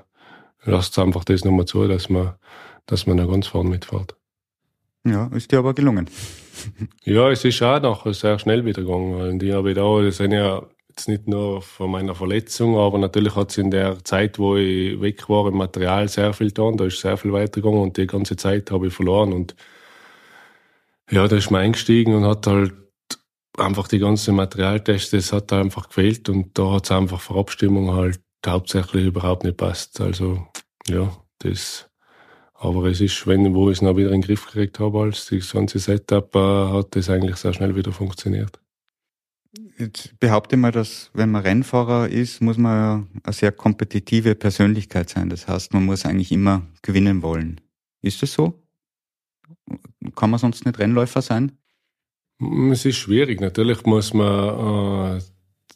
lasst 0.64 0.94
es 0.94 1.00
einfach 1.00 1.24
das 1.24 1.44
nochmal 1.44 1.66
zu, 1.66 1.88
dass 1.88 2.10
man, 2.10 2.36
dass 2.86 3.08
man 3.08 3.18
da 3.18 3.26
ganz 3.26 3.48
vorne 3.48 3.70
mitfährt. 3.70 4.16
Ja, 5.10 5.28
ist 5.28 5.52
dir 5.52 5.60
aber 5.60 5.74
gelungen. 5.74 6.10
ja, 7.04 7.30
es 7.30 7.46
ist 7.46 7.62
auch 7.62 7.82
nachher 7.82 8.14
sehr 8.14 8.40
schnell 8.40 8.66
wieder 8.66 8.82
gegangen. 8.82 9.14
Und 9.14 9.44
ich 9.44 9.54
habe 9.54 9.74
da, 9.74 10.02
das 10.02 10.18
sind 10.18 10.32
ja 10.32 10.64
jetzt 10.90 11.08
nicht 11.08 11.28
nur 11.28 11.62
von 11.62 11.92
meiner 11.92 12.16
Verletzung, 12.16 12.78
aber 12.78 12.98
natürlich 12.98 13.36
hat 13.36 13.52
es 13.52 13.58
in 13.58 13.70
der 13.70 14.04
Zeit, 14.04 14.40
wo 14.40 14.58
ich 14.58 15.00
weg 15.00 15.30
war, 15.30 15.48
im 15.48 15.58
Material 15.58 16.08
sehr 16.08 16.34
viel 16.34 16.48
getan. 16.48 16.78
Da 16.78 16.86
ist 16.86 17.00
sehr 17.00 17.18
viel 17.18 17.32
weitergegangen 17.34 17.82
und 17.82 17.98
die 17.98 18.08
ganze 18.08 18.36
Zeit 18.36 18.72
habe 18.72 18.88
ich 18.88 18.94
verloren. 18.94 19.34
Und 19.34 19.56
ja, 21.12 21.28
da 21.28 21.36
ist 21.36 21.52
man 21.52 21.62
eingestiegen 21.62 22.16
und 22.16 22.26
hat 22.26 22.48
halt 22.48 22.74
einfach 23.58 23.88
die 23.88 24.00
ganzen 24.00 24.36
Materialtests, 24.36 25.12
das 25.12 25.34
hat 25.34 25.52
da 25.52 25.62
einfach 25.62 25.88
gefehlt 25.88 26.30
und 26.30 26.58
da 26.58 26.74
hat 26.74 26.86
es 26.86 26.92
einfach 26.92 27.22
für 27.22 27.36
Abstimmung 27.36 27.94
halt 27.94 28.20
hauptsächlich 28.46 29.06
überhaupt 29.06 29.44
nicht 29.44 29.58
passt. 29.58 30.00
Also 30.02 30.48
ja, 30.88 31.12
das 31.40 31.87
aber 32.60 32.86
es 32.86 33.02
ist, 33.02 33.28
wenn 33.28 33.54
wo 33.54 33.70
ich 33.70 33.78
es 33.78 33.82
noch 33.82 33.96
wieder 33.96 34.12
in 34.12 34.22
den 34.22 34.28
Griff 34.28 34.46
gekriegt 34.46 34.80
habe, 34.80 35.02
als 35.02 35.28
das 35.28 35.54
ganze 35.54 35.80
Setup, 35.80 36.36
äh, 36.36 36.40
hat 36.40 36.96
das 36.96 37.10
eigentlich 37.10 37.36
sehr 37.36 37.54
schnell 37.54 37.76
wieder 37.76 37.92
funktioniert. 37.92 38.60
Jetzt 39.78 40.20
behaupte 40.20 40.58
mal, 40.58 40.72
dass 40.72 41.12
wenn 41.14 41.32
man 41.32 41.44
Rennfahrer 41.44 42.10
ist, 42.10 42.42
muss 42.42 42.58
man 42.58 43.08
eine 43.24 43.34
sehr 43.34 43.52
kompetitive 43.52 44.36
Persönlichkeit 44.36 45.10
sein. 45.10 45.30
Das 45.30 45.48
heißt, 45.48 45.74
man 45.74 45.86
muss 45.86 46.06
eigentlich 46.06 46.32
immer 46.32 46.64
gewinnen 46.82 47.22
wollen. 47.22 47.62
Ist 48.02 48.22
das 48.22 48.34
so? 48.34 48.60
Kann 50.16 50.32
man 50.32 50.40
sonst 50.40 50.66
nicht 50.66 50.80
Rennläufer 50.80 51.22
sein? 51.22 51.52
Es 52.72 52.86
ist 52.86 52.98
schwierig. 52.98 53.40
Natürlich 53.40 53.86
muss 53.86 54.14
man 54.14 55.18
äh, 55.18 55.22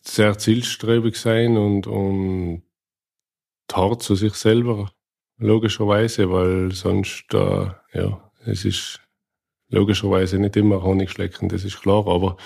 sehr 0.01 0.37
zielstrebig 0.37 1.15
sein 1.15 1.57
und, 1.57 1.87
und 1.87 2.63
hart 3.71 4.03
zu 4.03 4.15
sich 4.15 4.33
selber 4.33 4.91
logischerweise, 5.41 6.31
weil 6.31 6.71
sonst, 6.71 7.33
äh, 7.33 7.67
ja, 7.93 8.31
es 8.45 8.63
ist 8.63 9.01
logischerweise 9.69 10.39
nicht 10.39 10.55
immer 10.55 10.83
Honig 10.83 11.11
schlecken, 11.11 11.49
das 11.49 11.63
ist 11.63 11.81
klar, 11.81 12.07
aber 12.07 12.37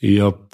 ich 0.00 0.20
habe 0.20 0.48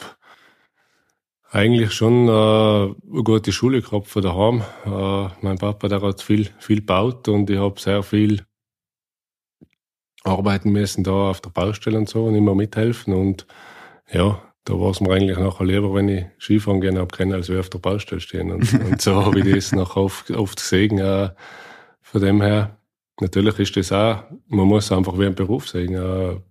eigentlich 1.50 1.92
schon 1.92 2.28
äh, 2.28 2.30
eine 2.30 3.22
gute 3.24 3.50
Schule 3.50 3.82
gehabt 3.82 4.06
von 4.06 4.22
daheim. 4.22 4.62
Äh, 4.84 5.28
mein 5.40 5.58
Papa, 5.58 5.88
der 5.88 6.00
hat 6.02 6.22
viel, 6.22 6.48
viel 6.58 6.76
gebaut 6.76 7.26
und 7.28 7.50
ich 7.50 7.58
habe 7.58 7.80
sehr 7.80 8.02
viel 8.02 8.44
arbeiten 10.22 10.70
müssen 10.70 11.02
da 11.02 11.30
auf 11.30 11.40
der 11.40 11.48
Baustelle 11.50 11.96
und 11.96 12.08
so 12.08 12.26
und 12.26 12.34
immer 12.34 12.54
mithelfen 12.54 13.14
und 13.14 13.46
ja, 14.12 14.42
da 14.64 14.74
war 14.74 14.90
es 14.90 15.00
mir 15.00 15.12
eigentlich 15.12 15.38
nachher 15.38 15.64
lieber, 15.64 15.94
wenn 15.94 16.08
ich 16.08 16.26
Skifahren 16.38 16.82
gehen 16.82 16.98
habe 16.98 17.08
können, 17.08 17.32
als 17.32 17.48
wir 17.48 17.58
auf 17.58 17.70
der 17.70 17.78
Baustelle 17.78 18.20
stehen. 18.20 18.50
Und, 18.50 18.72
und 18.84 19.00
so 19.00 19.24
habe 19.24 19.40
ich 19.40 19.54
das 19.54 19.72
nachher 19.72 20.02
oft, 20.02 20.30
oft 20.30 20.56
gesehen. 20.56 20.98
Äh, 20.98 21.30
von 22.10 22.20
dem 22.20 22.42
her, 22.42 22.76
natürlich 23.20 23.56
ist 23.60 23.76
das 23.76 23.92
auch, 23.92 24.24
man 24.48 24.66
muss 24.66 24.90
einfach 24.90 25.16
wie 25.16 25.26
ein 25.26 25.34
Beruf 25.36 25.68
sehen. 25.68 25.92
Ja, 25.92 26.42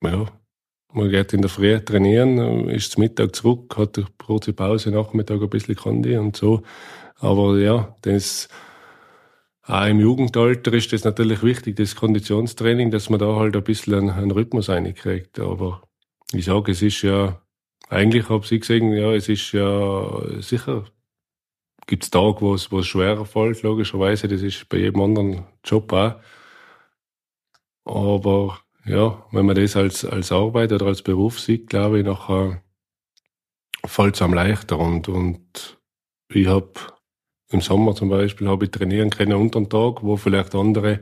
man 0.00 1.10
geht 1.10 1.34
in 1.34 1.42
der 1.42 1.50
Früh 1.50 1.78
trainieren, 1.78 2.68
ist 2.70 2.92
zum 2.92 3.02
Mittag 3.02 3.36
zurück, 3.36 3.76
hat 3.76 3.98
eine 3.98 4.06
kurze 4.16 4.54
Pause, 4.54 4.90
Nachmittag 4.90 5.42
ein 5.42 5.50
bisschen 5.50 5.76
Kondi 5.76 6.16
und 6.16 6.36
so. 6.36 6.62
Aber 7.16 7.58
ja, 7.58 7.94
das, 8.00 8.48
auch 9.64 9.86
im 9.86 10.00
Jugendalter 10.00 10.72
ist 10.72 10.90
das 10.94 11.04
natürlich 11.04 11.42
wichtig, 11.42 11.76
das 11.76 11.94
Konditionstraining, 11.94 12.90
dass 12.90 13.10
man 13.10 13.20
da 13.20 13.36
halt 13.36 13.54
ein 13.54 13.64
bisschen 13.64 13.94
einen, 13.94 14.10
einen 14.10 14.30
Rhythmus 14.30 14.70
reinkriegt. 14.70 15.38
Aber 15.38 15.82
ich 16.32 16.46
sage, 16.46 16.72
es 16.72 16.80
ist 16.80 17.02
ja, 17.02 17.42
eigentlich 17.90 18.30
habe 18.30 18.44
ich 18.48 18.60
gesehen, 18.62 18.90
ja, 18.94 19.12
es 19.12 19.28
ist 19.28 19.52
ja 19.52 20.40
sicher 20.40 20.84
gibt 21.86 22.04
es 22.04 22.10
Tage, 22.10 22.40
wo 22.40 22.54
es, 22.54 22.86
schwerer 22.86 23.26
fällt, 23.26 23.62
logischerweise. 23.62 24.28
Das 24.28 24.42
ist 24.42 24.68
bei 24.68 24.78
jedem 24.78 25.00
anderen 25.00 25.44
Job 25.64 25.92
auch. 25.92 26.14
Aber 27.84 28.58
ja, 28.84 29.24
wenn 29.32 29.46
man 29.46 29.56
das 29.56 29.76
als, 29.76 30.04
als 30.04 30.32
Arbeit 30.32 30.72
oder 30.72 30.86
als 30.86 31.02
Beruf 31.02 31.40
sieht, 31.40 31.68
glaube 31.68 32.00
ich, 32.00 32.04
nachher 32.04 32.62
fällt 33.84 34.14
es 34.14 34.22
am 34.22 34.34
leichter. 34.34 34.78
Und, 34.78 35.08
und 35.08 35.78
ich 36.28 36.46
habe 36.46 36.72
im 37.50 37.60
Sommer 37.60 37.94
zum 37.94 38.08
Beispiel 38.08 38.48
habe 38.48 38.64
ich 38.64 38.70
trainieren 38.70 39.10
können 39.10 39.34
unter 39.34 39.60
dem 39.60 39.68
Tag, 39.68 40.02
wo 40.02 40.16
vielleicht 40.16 40.54
andere, 40.54 41.00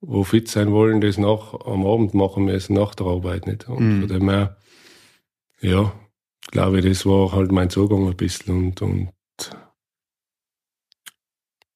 wo 0.00 0.24
fit 0.24 0.48
sein 0.48 0.72
wollen, 0.72 1.00
das 1.00 1.18
nach, 1.18 1.54
am 1.64 1.86
Abend 1.86 2.14
machen 2.14 2.44
müssen, 2.44 2.74
nach 2.74 2.94
der 2.94 3.06
Arbeit 3.06 3.46
nicht. 3.46 3.68
Und 3.68 3.80
mhm. 3.80 4.00
von 4.00 4.08
dem 4.08 4.30
her, 4.30 4.56
ja, 5.60 5.92
glaube 6.50 6.78
ich, 6.78 6.84
das 6.86 7.06
war 7.06 7.32
halt 7.32 7.52
mein 7.52 7.70
Zugang 7.70 8.08
ein 8.08 8.16
bisschen 8.16 8.56
und, 8.56 8.82
und 8.82 9.10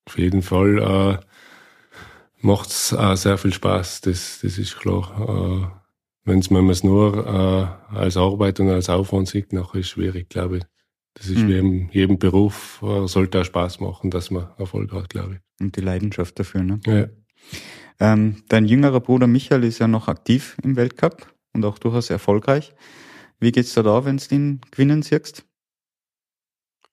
auf 0.07 0.19
jeden 0.19 0.43
Fall 0.43 0.79
äh, 0.79 1.25
macht 2.45 2.69
es 2.69 2.93
äh, 2.93 3.17
sehr 3.17 3.39
viel 3.39 3.53
Spaß, 3.53 4.03
das, 4.03 4.41
das 4.43 4.59
ist 4.59 4.77
klar. 4.77 5.73
Äh, 6.25 6.29
wenn's, 6.31 6.51
wenn 6.51 6.65
man 6.65 6.71
es 6.71 6.85
nur 6.85 7.27
äh, 7.27 7.97
als 7.97 8.17
Arbeit 8.17 8.61
und 8.61 8.69
als 8.69 8.89
Aufwand 8.89 9.29
sieht, 9.29 9.53
nachher 9.53 9.81
ist 9.81 9.87
es 9.87 9.91
schwierig, 9.91 10.29
glaube 10.29 10.59
ich. 10.59 10.65
Das 11.15 11.29
ist 11.29 11.43
mhm. 11.43 11.49
wie 11.49 11.59
in 11.59 11.89
jedem 11.91 12.19
Beruf, 12.19 12.83
äh, 12.83 13.07
sollte 13.07 13.41
auch 13.41 13.45
Spaß 13.45 13.81
machen, 13.81 14.11
dass 14.11 14.31
man 14.31 14.49
Erfolg 14.59 14.93
hat, 14.93 15.09
glaube 15.09 15.35
ich. 15.35 15.41
Und 15.61 15.77
die 15.77 15.81
Leidenschaft 15.81 16.39
dafür, 16.39 16.63
ne? 16.63 16.81
Ja. 16.87 17.07
Ähm, 18.01 18.43
dein 18.49 18.67
jüngerer 18.67 19.01
Bruder 19.01 19.29
Michael 19.29 19.65
ist 19.65 19.79
ja 19.79 19.87
noch 19.87 20.09
aktiv 20.09 20.57
im 20.65 20.75
Weltcup 20.75 21.33
und 21.53 21.65
auch 21.65 21.79
durchaus 21.79 22.11
erfolgreich. 22.11 22.75
Wie 23.39 23.53
geht's 23.53 23.75
da 23.75 23.83
da, 23.83 24.05
wenn 24.05 24.17
du 24.17 24.35
ihn 24.35 24.61
gewinnen 24.71 25.03
siehst? 25.03 25.45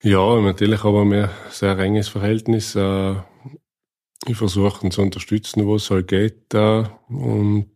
Ja, 0.04 0.40
natürlich 0.40 0.82
haben 0.82 1.12
wir 1.12 1.28
ein 1.28 1.30
sehr 1.50 1.78
enges 1.78 2.08
Verhältnis. 2.08 2.74
Äh, 2.74 3.14
ich 4.26 4.36
versuche 4.36 4.84
ihn 4.84 4.90
zu 4.90 5.00
unterstützen, 5.00 5.64
wo 5.64 5.76
es 5.76 5.90
halt 5.92 6.08
geht. 6.08 6.52
Äh, 6.54 6.84
und 7.08 7.70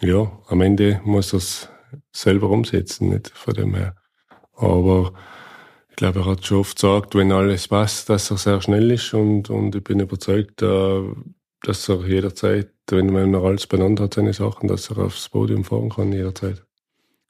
ja, 0.00 0.30
am 0.46 0.60
Ende 0.60 1.00
muss 1.04 1.32
er 1.32 1.38
es 1.38 1.68
selber 2.12 2.50
umsetzen, 2.50 3.08
nicht 3.08 3.30
von 3.30 3.54
dem 3.54 3.74
her. 3.74 3.96
Aber 4.54 5.12
ich 5.88 5.96
glaube, 5.96 6.20
er 6.20 6.26
hat 6.26 6.46
schon 6.46 6.58
oft 6.58 6.76
gesagt, 6.76 7.16
wenn 7.16 7.32
alles 7.32 7.66
passt, 7.66 8.08
dass 8.08 8.30
er 8.30 8.36
sehr 8.36 8.62
schnell 8.62 8.92
ist 8.92 9.12
und, 9.12 9.50
und 9.50 9.74
ich 9.74 9.82
bin 9.82 9.98
überzeugt, 9.98 10.62
äh, 10.62 11.02
dass 11.62 11.88
er 11.88 12.06
jederzeit, 12.06 12.70
wenn 12.88 13.12
man 13.12 13.34
alles 13.34 13.66
beieinander 13.66 14.04
hat, 14.04 14.14
seine 14.14 14.34
Sachen, 14.34 14.68
dass 14.68 14.88
er 14.88 14.98
aufs 14.98 15.30
Podium 15.30 15.64
fahren 15.64 15.90
kann, 15.90 16.12
jederzeit. 16.12 16.64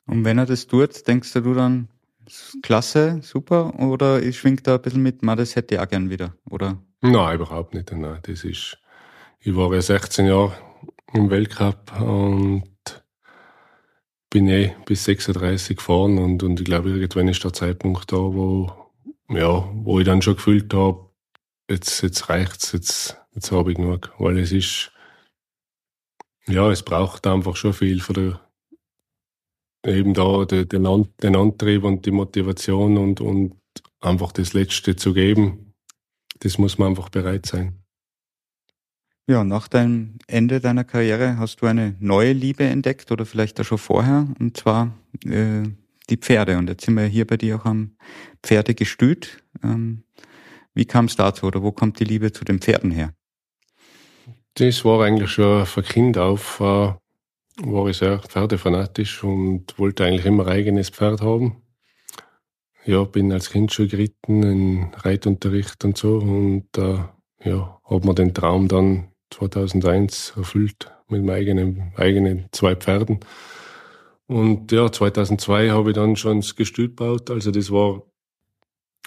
Und 0.06 0.26
wenn 0.26 0.36
er 0.36 0.46
das 0.46 0.66
tut, 0.66 1.08
denkst 1.08 1.32
du 1.32 1.54
dann, 1.54 1.88
klasse, 2.62 3.20
super, 3.22 3.78
oder 3.80 4.22
ich 4.22 4.38
schwingt 4.38 4.66
da 4.66 4.76
ein 4.76 4.82
bisschen 4.82 5.02
mit, 5.02 5.22
man, 5.22 5.38
das 5.38 5.56
hätte 5.56 5.74
ich 5.74 5.80
auch 5.80 5.88
gern 5.88 6.10
wieder, 6.10 6.34
oder? 6.48 6.82
Nein, 7.00 7.34
überhaupt 7.34 7.74
nicht. 7.74 7.90
Nein, 7.92 8.18
das 8.22 8.44
ist, 8.44 8.78
ich 9.40 9.56
war 9.56 9.72
ja 9.72 9.80
16 9.80 10.26
Jahre 10.26 10.54
im 11.12 11.30
Weltcup 11.30 12.00
und 12.00 12.64
bin 14.30 14.48
eh 14.48 14.74
bis 14.86 15.04
36 15.04 15.76
gefahren 15.76 16.18
und, 16.18 16.42
und 16.42 16.60
ich 16.60 16.66
glaube, 16.66 16.90
irgendwann 16.90 17.28
ist 17.28 17.42
der 17.42 17.52
Zeitpunkt 17.52 18.12
da, 18.12 18.16
wo, 18.16 18.70
ja, 19.28 19.68
wo 19.74 19.98
ich 19.98 20.06
dann 20.06 20.22
schon 20.22 20.36
gefühlt 20.36 20.72
habe, 20.72 21.10
jetzt, 21.68 22.02
jetzt 22.02 22.28
reicht's, 22.28 22.72
jetzt, 22.72 23.16
jetzt 23.34 23.50
habe 23.50 23.72
ich 23.72 23.76
genug. 23.76 24.12
Weil 24.18 24.38
es 24.38 24.52
ist, 24.52 24.92
ja, 26.46 26.70
es 26.70 26.82
braucht 26.82 27.26
einfach 27.26 27.56
schon 27.56 27.72
viel 27.72 28.00
für 28.00 28.12
der, 28.12 28.40
eben 29.86 30.14
da 30.14 30.44
den, 30.44 30.68
den 30.68 31.36
Antrieb 31.36 31.84
und 31.84 32.04
die 32.06 32.10
Motivation 32.10 32.98
und, 32.98 33.20
und 33.20 33.54
einfach 34.00 34.32
das 34.32 34.52
Letzte 34.52 34.96
zu 34.96 35.12
geben. 35.12 35.74
Das 36.40 36.58
muss 36.58 36.78
man 36.78 36.88
einfach 36.88 37.08
bereit 37.08 37.46
sein. 37.46 37.80
Ja, 39.26 39.44
nach 39.44 39.68
deinem 39.68 40.18
Ende 40.26 40.60
deiner 40.60 40.82
Karriere 40.84 41.38
hast 41.38 41.62
du 41.62 41.66
eine 41.66 41.94
neue 42.00 42.32
Liebe 42.32 42.64
entdeckt 42.64 43.12
oder 43.12 43.24
vielleicht 43.24 43.60
auch 43.60 43.64
schon 43.64 43.78
vorher, 43.78 44.26
und 44.40 44.56
zwar 44.56 44.92
äh, 45.24 45.62
die 46.08 46.16
Pferde. 46.16 46.58
Und 46.58 46.68
jetzt 46.68 46.84
sind 46.84 46.94
wir 46.94 47.04
hier 47.04 47.26
bei 47.26 47.36
dir 47.36 47.56
auch 47.56 47.64
am 47.64 47.92
Pferdegestüt. 48.42 49.42
Ähm, 49.62 50.02
wie 50.74 50.84
kam 50.84 51.04
es 51.04 51.16
dazu 51.16 51.46
oder 51.46 51.62
wo 51.62 51.72
kommt 51.72 52.00
die 52.00 52.04
Liebe 52.04 52.32
zu 52.32 52.44
den 52.44 52.58
Pferden 52.58 52.90
her? 52.90 53.14
Das 54.54 54.84
war 54.84 55.04
eigentlich 55.04 55.30
schon 55.30 55.64
von 55.64 55.84
Kind 55.84 56.18
auf, 56.18 56.58
äh, 56.60 56.92
war 57.58 57.88
ich 57.88 57.98
sehr 57.98 58.18
pferdefanatisch 58.18 59.22
und 59.24 59.78
wollte 59.78 60.04
eigentlich 60.04 60.26
immer 60.26 60.46
ein 60.46 60.52
eigenes 60.52 60.90
Pferd 60.90 61.20
haben. 61.20 61.62
Ja, 62.86 63.04
bin 63.04 63.32
als 63.32 63.50
Kind 63.50 63.72
schon 63.72 63.88
geritten 63.88 64.42
in 64.42 64.94
Reitunterricht 64.94 65.84
und 65.84 65.98
so 65.98 66.18
und 66.18 66.66
äh, 66.78 66.98
ja, 67.44 67.80
habe 67.84 68.06
mir 68.06 68.14
den 68.14 68.34
Traum 68.34 68.68
dann 68.68 69.08
2001 69.30 70.34
erfüllt 70.36 70.90
mit 71.08 71.22
meinen 71.22 71.36
eigenen, 71.36 71.92
eigenen 71.96 72.48
zwei 72.52 72.74
Pferden. 72.74 73.20
Und 74.26 74.70
ja, 74.72 74.90
2002 74.90 75.70
habe 75.70 75.90
ich 75.90 75.96
dann 75.96 76.16
schon 76.16 76.40
das 76.40 76.54
Gestüt 76.54 76.96
gebaut. 76.96 77.30
Also 77.30 77.50
das 77.50 77.70
war 77.70 78.02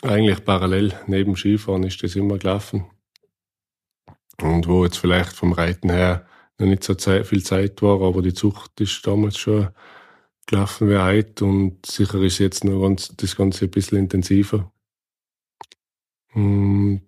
eigentlich 0.02 0.44
parallel 0.44 0.94
neben 1.08 1.36
Skifahren 1.36 1.84
ist 1.84 2.04
das 2.04 2.16
immer 2.16 2.38
gelaufen. 2.38 2.86
Und 4.42 4.68
wo 4.68 4.84
jetzt 4.84 4.98
vielleicht 4.98 5.32
vom 5.32 5.54
Reiten 5.54 5.90
her 5.90 6.26
noch 6.60 6.68
nicht 6.68 6.84
so 6.84 6.96
viel 6.96 7.44
Zeit 7.44 7.82
war, 7.82 8.02
aber 8.02 8.22
die 8.22 8.34
Zucht 8.34 8.80
ist 8.80 9.06
damals 9.06 9.38
schon 9.38 9.70
gelaufen 10.46 10.90
wie 10.90 10.98
heute 10.98 11.46
und 11.46 11.86
sicher 11.86 12.22
ist 12.22 12.40
jetzt 12.40 12.64
noch 12.64 12.82
ganz, 12.82 13.16
das 13.16 13.36
Ganze 13.36 13.66
ein 13.66 13.72
bisschen 13.72 13.98
intensiver. 14.00 14.72
Und 16.34 17.02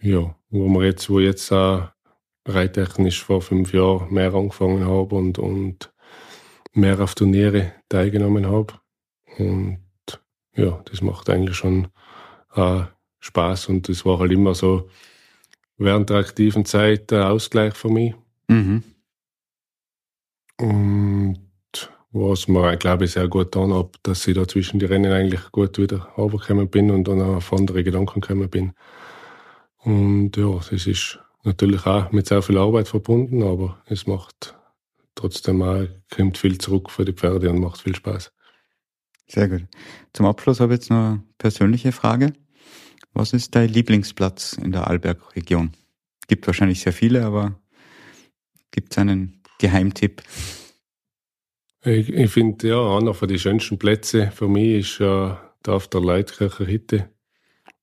ja, 0.00 0.34
wo 0.50 0.68
wir 0.68 0.84
jetzt, 0.84 1.08
wo 1.10 1.20
jetzt 1.20 1.52
auch 1.52 1.88
reittechnisch 2.46 3.22
vor 3.22 3.42
fünf 3.42 3.72
Jahren 3.72 4.12
mehr 4.12 4.34
angefangen 4.34 4.84
habe 4.86 5.14
und, 5.16 5.38
und 5.38 5.92
mehr 6.72 7.00
auf 7.00 7.14
Turniere 7.14 7.72
teilgenommen 7.88 8.46
habe. 8.46 8.74
Und 9.38 9.80
ja, 10.54 10.82
das 10.90 11.02
macht 11.02 11.30
eigentlich 11.30 11.56
schon 11.56 11.88
äh, 12.54 12.82
Spaß 13.20 13.68
und 13.68 13.88
das 13.88 14.04
war 14.04 14.18
halt 14.18 14.32
immer 14.32 14.54
so 14.54 14.88
während 15.76 16.10
der 16.10 16.18
aktiven 16.18 16.64
Zeit 16.64 17.10
der 17.10 17.30
Ausgleich 17.30 17.74
für 17.74 17.88
mich. 17.88 18.14
Mhm. 18.48 18.82
Und 20.60 21.38
was 22.10 22.48
mir, 22.48 22.76
glaube 22.76 23.04
ich, 23.04 23.12
sehr 23.12 23.28
gut 23.28 23.52
getan 23.52 23.72
hat, 23.72 23.96
dass 24.02 24.26
ich 24.26 24.34
da 24.34 24.48
zwischen 24.48 24.80
die 24.80 24.86
Rennen 24.86 25.12
eigentlich 25.12 25.52
gut 25.52 25.78
wieder 25.78 26.08
runtergekommen 26.16 26.68
bin 26.68 26.90
und 26.90 27.06
dann 27.06 27.20
auf 27.20 27.52
andere 27.52 27.84
Gedanken 27.84 28.20
gekommen 28.20 28.48
bin. 28.48 28.72
Und 29.78 30.36
ja, 30.36 30.56
das 30.56 30.72
ist 30.72 31.18
natürlich 31.44 31.86
auch 31.86 32.10
mit 32.10 32.26
sehr 32.26 32.42
viel 32.42 32.58
Arbeit 32.58 32.88
verbunden, 32.88 33.42
aber 33.42 33.80
es 33.86 34.06
macht 34.06 34.56
trotzdem 35.14 35.62
auch, 35.62 35.86
kommt 36.10 36.38
viel 36.38 36.58
zurück 36.58 36.90
für 36.90 37.04
die 37.04 37.12
Pferde 37.12 37.50
und 37.50 37.60
macht 37.60 37.80
viel 37.80 37.94
Spaß. 37.94 38.32
Sehr 39.26 39.48
gut. 39.48 39.64
Zum 40.14 40.26
Abschluss 40.26 40.60
habe 40.60 40.72
ich 40.72 40.80
jetzt 40.80 40.90
noch 40.90 40.96
eine 40.96 41.22
persönliche 41.36 41.92
Frage. 41.92 42.32
Was 43.12 43.32
ist 43.32 43.54
dein 43.54 43.68
Lieblingsplatz 43.68 44.54
in 44.54 44.72
der 44.72 44.86
Arlberg-Region? 44.86 45.72
Gibt 46.28 46.46
wahrscheinlich 46.46 46.80
sehr 46.80 46.92
viele, 46.92 47.24
aber 47.24 47.60
gibt 48.70 48.92
es 48.92 48.98
einen 48.98 49.42
Geheimtipp? 49.58 50.22
Ich, 51.84 52.08
ich 52.08 52.30
finde, 52.30 52.68
ja, 52.68 52.96
einer 52.96 53.14
von 53.14 53.28
den 53.28 53.38
schönsten 53.38 53.78
Plätze 53.78 54.30
für 54.32 54.48
mich 54.48 54.80
ist 54.80 55.00
äh, 55.00 55.34
da 55.62 55.72
auf 55.72 55.88
der 55.88 56.00
Leitkircher 56.00 56.66
Hütte, 56.66 57.08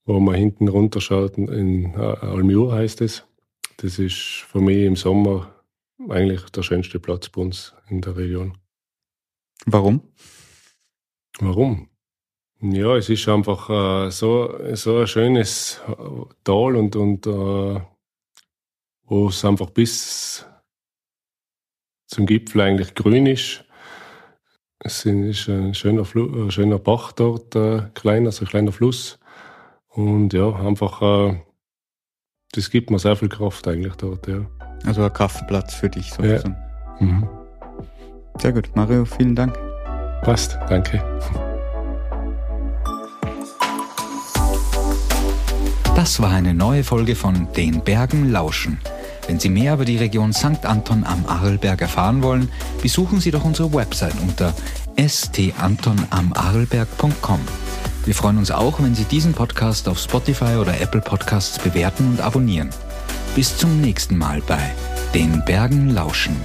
wo 0.05 0.19
man 0.19 0.35
hinten 0.35 0.67
runterschaut, 0.67 1.37
in 1.37 1.93
äh, 1.93 1.97
Almur 1.97 2.73
heißt 2.73 3.01
es. 3.01 3.23
Das 3.77 3.99
ist 3.99 4.45
für 4.47 4.61
mich 4.61 4.83
im 4.83 4.95
Sommer 4.95 5.53
eigentlich 6.09 6.43
der 6.49 6.63
schönste 6.63 6.99
Platz 6.99 7.29
bei 7.29 7.41
uns 7.41 7.73
in 7.89 8.01
der 8.01 8.15
Region. 8.15 8.57
Warum? 9.65 10.01
Warum? 11.39 11.89
Ja, 12.61 12.95
es 12.95 13.09
ist 13.09 13.27
einfach 13.27 13.69
äh, 13.69 14.11
so, 14.11 14.55
so 14.73 14.99
ein 14.99 15.07
schönes 15.07 15.81
Tal 16.43 16.75
und, 16.75 16.95
und 16.95 17.27
äh, 17.27 17.81
wo 19.03 19.27
es 19.27 19.43
einfach 19.45 19.69
bis 19.69 20.45
zum 22.07 22.25
Gipfel 22.25 22.61
eigentlich 22.61 22.95
grün 22.95 23.25
ist. 23.25 23.65
Es 24.79 25.05
ist 25.05 25.47
ein 25.49 25.73
schöner, 25.73 26.05
Fl 26.05 26.45
ein 26.45 26.51
schöner 26.51 26.79
Bach 26.79 27.11
dort, 27.11 27.55
äh, 27.55 27.83
kleiner, 27.93 28.31
so 28.31 28.45
ein 28.45 28.49
kleiner 28.49 28.71
Fluss. 28.71 29.19
Und 29.87 30.33
ja, 30.33 30.53
einfach 30.53 31.01
äh, 31.01 31.39
das 32.55 32.69
gibt 32.69 32.89
mir 32.89 32.99
sehr 32.99 33.17
viel 33.17 33.27
Kraft 33.27 33.67
eigentlich 33.67 33.95
dort, 33.95 34.27
ja. 34.27 34.45
Also 34.85 35.03
ein 35.03 35.11
Kraftplatz 35.11 35.73
für 35.73 35.89
dich 35.89 36.09
sozusagen. 36.11 36.55
Ja. 36.99 37.05
Mhm. 37.05 37.29
Sehr 38.39 38.53
gut. 38.53 38.69
Mario, 38.75 39.03
vielen 39.03 39.35
Dank. 39.35 39.57
Passt, 40.21 40.57
danke. 40.69 41.03
Das 45.95 46.21
war 46.21 46.31
eine 46.31 46.53
neue 46.53 46.83
Folge 46.83 47.15
von 47.15 47.47
Den 47.57 47.81
Bergen 47.81 48.31
lauschen. 48.31 48.79
Wenn 49.27 49.39
Sie 49.39 49.49
mehr 49.49 49.73
über 49.73 49.85
die 49.85 49.97
Region 49.97 50.33
St. 50.33 50.63
Anton 50.65 51.03
am 51.03 51.25
Arlberg 51.25 51.81
erfahren 51.81 52.21
wollen, 52.21 52.51
besuchen 52.81 53.19
Sie 53.19 53.31
doch 53.31 53.43
unsere 53.43 53.73
Website 53.73 54.13
unter 54.21 54.53
stantonamarlberg.com. 54.99 57.39
Wir 58.05 58.13
freuen 58.13 58.37
uns 58.37 58.51
auch, 58.51 58.79
wenn 58.79 58.93
Sie 58.93 59.05
diesen 59.05 59.33
Podcast 59.33 59.89
auf 59.89 59.97
Spotify 59.99 60.57
oder 60.57 60.79
Apple 60.79 61.01
Podcasts 61.01 61.57
bewerten 61.57 62.11
und 62.11 62.21
abonnieren. 62.21 62.69
Bis 63.35 63.57
zum 63.57 63.81
nächsten 63.81 64.15
Mal 64.17 64.43
bei 64.45 64.59
Den 65.15 65.43
Bergen 65.43 65.89
lauschen. 65.89 66.35